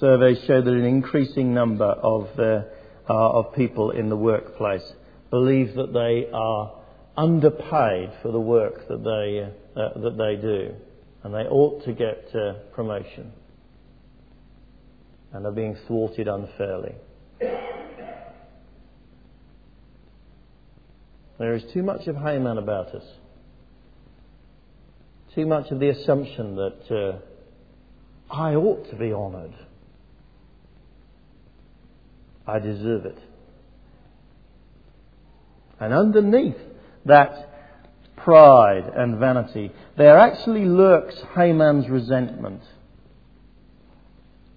Surveys 0.00 0.38
show 0.46 0.62
that 0.62 0.72
an 0.72 0.84
increasing 0.84 1.52
number 1.52 1.84
of, 1.84 2.28
uh, 2.38 2.62
uh, 3.10 3.30
of 3.38 3.54
people 3.54 3.90
in 3.90 4.08
the 4.08 4.16
workplace 4.16 4.92
believe 5.30 5.74
that 5.74 5.92
they 5.92 6.30
are 6.32 6.72
underpaid 7.16 8.12
for 8.22 8.30
the 8.30 8.40
work 8.40 8.86
that 8.86 9.02
they, 9.02 9.42
uh, 9.80 9.98
that 9.98 10.16
they 10.16 10.36
do, 10.40 10.72
and 11.24 11.34
they 11.34 11.48
ought 11.50 11.84
to 11.84 11.92
get 11.92 12.28
uh, 12.32 12.52
promotion, 12.72 13.32
and 15.32 15.44
are 15.44 15.52
being 15.52 15.76
thwarted 15.88 16.28
unfairly. 16.28 16.94
There 21.38 21.54
is 21.54 21.64
too 21.72 21.82
much 21.82 22.06
of 22.06 22.16
Haman 22.16 22.58
about 22.58 22.94
us. 22.94 23.04
Too 25.34 25.46
much 25.46 25.70
of 25.72 25.80
the 25.80 25.88
assumption 25.88 26.54
that 26.56 26.90
uh, 26.90 27.18
I 28.32 28.54
ought 28.54 28.88
to 28.90 28.96
be 28.96 29.12
honoured. 29.12 29.54
I 32.48 32.58
deserve 32.58 33.04
it. 33.04 33.18
And 35.78 35.92
underneath 35.92 36.56
that 37.04 37.50
pride 38.16 38.90
and 38.96 39.18
vanity, 39.18 39.70
there 39.96 40.18
actually 40.18 40.64
lurks 40.64 41.14
Haman's 41.36 41.88
resentment. 41.88 42.62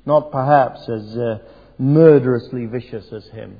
Not 0.05 0.31
perhaps 0.31 0.87
as 0.89 1.17
uh, 1.17 1.39
murderously 1.77 2.65
vicious 2.65 3.11
as 3.11 3.25
him, 3.27 3.57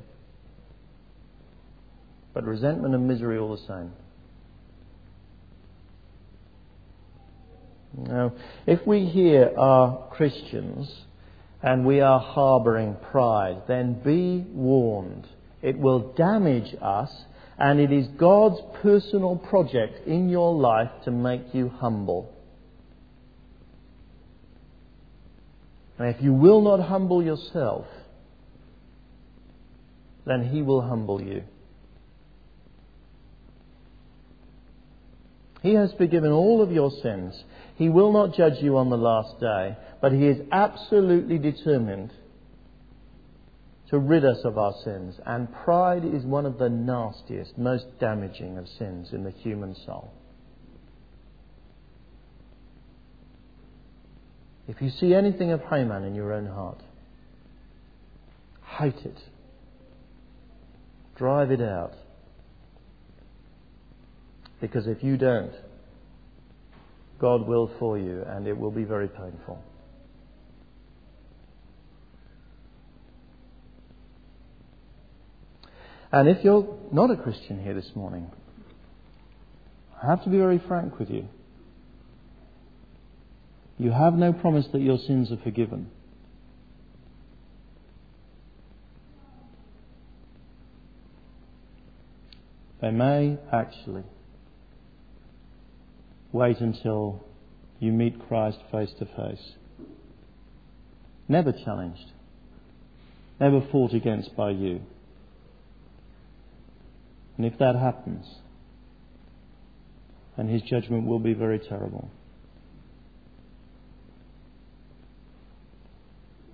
but 2.32 2.44
resentment 2.44 2.94
and 2.94 3.06
misery 3.06 3.38
all 3.38 3.54
the 3.54 3.62
same. 3.62 3.92
Now, 7.94 8.32
if 8.66 8.86
we 8.86 9.04
here 9.04 9.52
are 9.56 10.08
Christians, 10.10 11.04
and 11.62 11.86
we 11.86 12.00
are 12.00 12.18
harbouring 12.18 12.96
pride, 13.10 13.62
then 13.68 13.94
be 14.02 14.44
warned. 14.52 15.26
It 15.62 15.78
will 15.78 16.12
damage 16.14 16.74
us, 16.82 17.10
and 17.56 17.78
it 17.78 17.92
is 17.92 18.08
God's 18.18 18.60
personal 18.82 19.36
project 19.36 20.06
in 20.06 20.28
your 20.28 20.54
life 20.54 20.90
to 21.04 21.12
make 21.12 21.54
you 21.54 21.68
humble. 21.68 22.34
And 25.98 26.12
if 26.12 26.20
you 26.20 26.32
will 26.32 26.62
not 26.62 26.80
humble 26.80 27.22
yourself, 27.22 27.86
then 30.26 30.48
He 30.48 30.62
will 30.62 30.82
humble 30.82 31.22
you. 31.22 31.44
He 35.62 35.74
has 35.74 35.92
forgiven 35.92 36.32
all 36.32 36.60
of 36.60 36.72
your 36.72 36.90
sins. 37.02 37.44
He 37.82 37.88
will 37.88 38.12
not 38.12 38.36
judge 38.36 38.62
you 38.62 38.76
on 38.76 38.90
the 38.90 38.96
last 38.96 39.40
day, 39.40 39.76
but 40.00 40.12
He 40.12 40.28
is 40.28 40.38
absolutely 40.52 41.36
determined 41.36 42.12
to 43.90 43.98
rid 43.98 44.24
us 44.24 44.38
of 44.44 44.56
our 44.56 44.72
sins. 44.84 45.16
And 45.26 45.52
pride 45.52 46.04
is 46.04 46.22
one 46.22 46.46
of 46.46 46.58
the 46.58 46.68
nastiest, 46.68 47.58
most 47.58 47.86
damaging 47.98 48.56
of 48.56 48.68
sins 48.68 49.12
in 49.12 49.24
the 49.24 49.32
human 49.32 49.74
soul. 49.84 50.12
If 54.68 54.80
you 54.80 54.90
see 54.90 55.12
anything 55.12 55.50
of 55.50 55.60
Haman 55.62 56.04
in 56.04 56.14
your 56.14 56.32
own 56.32 56.46
heart, 56.46 56.80
hate 58.78 59.04
it. 59.04 59.18
Drive 61.16 61.50
it 61.50 61.60
out. 61.60 61.94
Because 64.60 64.86
if 64.86 65.02
you 65.02 65.16
don't, 65.16 65.52
God 67.22 67.46
will 67.46 67.70
for 67.78 67.96
you, 67.96 68.24
and 68.26 68.48
it 68.48 68.58
will 68.58 68.72
be 68.72 68.82
very 68.82 69.06
painful. 69.06 69.62
And 76.10 76.28
if 76.28 76.42
you're 76.42 76.66
not 76.90 77.12
a 77.12 77.16
Christian 77.16 77.62
here 77.62 77.74
this 77.74 77.90
morning, 77.94 78.28
I 80.02 80.08
have 80.08 80.24
to 80.24 80.30
be 80.30 80.36
very 80.36 80.60
frank 80.66 80.98
with 80.98 81.10
you. 81.10 81.28
You 83.78 83.92
have 83.92 84.14
no 84.14 84.32
promise 84.32 84.66
that 84.72 84.80
your 84.80 84.98
sins 84.98 85.30
are 85.30 85.40
forgiven. 85.44 85.90
They 92.80 92.90
may 92.90 93.38
actually 93.52 94.02
wait 96.32 96.60
until 96.60 97.24
you 97.78 97.92
meet 97.92 98.26
Christ 98.28 98.58
face 98.70 98.90
to 98.98 99.04
face. 99.04 99.52
Never 101.28 101.52
challenged, 101.52 102.12
never 103.40 103.60
fought 103.70 103.92
against 103.92 104.34
by 104.36 104.50
you. 104.50 104.80
And 107.36 107.46
if 107.46 107.58
that 107.58 107.76
happens, 107.76 108.26
then 110.36 110.48
his 110.48 110.62
judgment 110.62 111.06
will 111.06 111.18
be 111.18 111.34
very 111.34 111.58
terrible. 111.58 112.10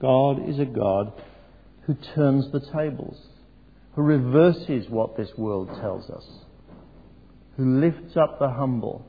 God 0.00 0.48
is 0.48 0.58
a 0.58 0.64
God 0.64 1.12
who 1.82 1.96
turns 2.14 2.50
the 2.52 2.60
tables, 2.72 3.16
who 3.94 4.02
reverses 4.02 4.88
what 4.88 5.16
this 5.16 5.30
world 5.36 5.68
tells 5.80 6.08
us, 6.08 6.24
who 7.56 7.80
lifts 7.80 8.16
up 8.16 8.38
the 8.38 8.50
humble 8.50 9.04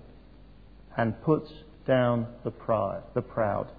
and 1.00 1.22
puts 1.22 1.50
down 1.88 2.28
the 2.44 2.52
proud. 2.52 3.04
The 3.14 3.22
proud. 3.22 3.70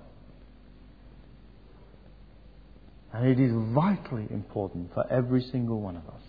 And 3.12 3.26
it 3.26 3.38
is 3.38 3.52
vitally 3.74 4.26
important 4.30 4.94
for 4.94 5.06
every 5.12 5.42
single 5.42 5.83
one 5.83 5.96
of 5.96 6.06
us 6.06 6.22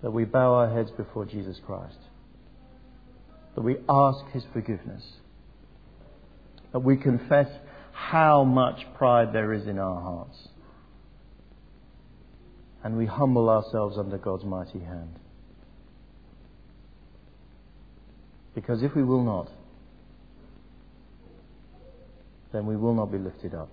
that 0.00 0.10
we 0.10 0.24
bow 0.24 0.54
our 0.54 0.72
heads 0.72 0.90
before 0.96 1.26
Jesus 1.26 1.60
Christ, 1.66 1.98
that 3.56 3.60
we 3.60 3.76
ask 3.90 4.24
His 4.32 4.44
forgiveness, 4.54 5.04
that 6.72 6.78
we 6.78 6.96
confess 6.96 7.48
how 7.92 8.42
much 8.42 8.86
pride 8.96 9.34
there 9.34 9.52
is 9.52 9.66
in 9.66 9.78
our 9.78 10.00
hearts, 10.00 10.48
and 12.82 12.96
we 12.96 13.04
humble 13.04 13.50
ourselves 13.50 13.98
under 13.98 14.16
God's 14.16 14.44
mighty 14.44 14.80
hand. 14.80 15.18
Because 18.56 18.82
if 18.82 18.94
we 18.94 19.04
will 19.04 19.22
not, 19.22 19.50
then 22.54 22.64
we 22.64 22.74
will 22.74 22.94
not 22.94 23.12
be 23.12 23.18
lifted 23.18 23.54
up. 23.54 23.68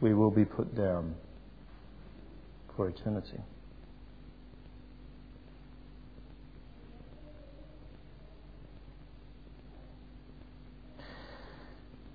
We 0.00 0.12
will 0.12 0.32
be 0.32 0.44
put 0.44 0.76
down 0.76 1.14
for 2.76 2.88
eternity. 2.88 3.38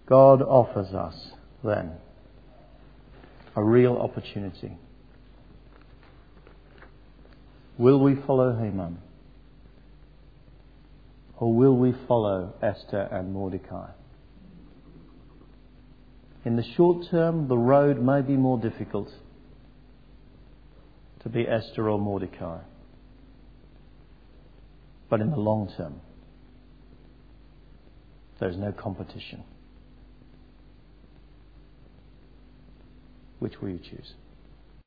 God 0.07 0.41
offers 0.41 0.93
us 0.93 1.31
then 1.63 1.93
a 3.55 3.63
real 3.63 3.95
opportunity 3.95 4.73
Will 7.79 7.97
we 7.97 8.15
follow 8.27 8.57
Haman? 8.57 8.97
Or 11.37 11.53
will 11.53 11.77
we 11.77 11.93
follow 12.09 12.53
Esther 12.61 13.07
and 13.09 13.31
Mordecai? 13.31 13.91
In 16.43 16.57
the 16.57 16.63
short 16.75 17.05
term, 17.09 17.47
the 17.47 17.57
road 17.57 18.01
may 18.01 18.21
be 18.21 18.33
more 18.33 18.57
difficult 18.57 19.07
to 21.23 21.29
be 21.29 21.47
Esther 21.47 21.89
or 21.89 21.97
Mordecai. 21.97 22.59
But 25.09 25.21
in 25.21 25.31
the 25.31 25.37
long 25.37 25.71
term, 25.77 26.01
there 28.41 28.49
is 28.49 28.57
no 28.57 28.73
competition. 28.73 29.45
Which 33.39 33.61
will 33.61 33.69
you 33.69 33.79
choose? 33.79 34.15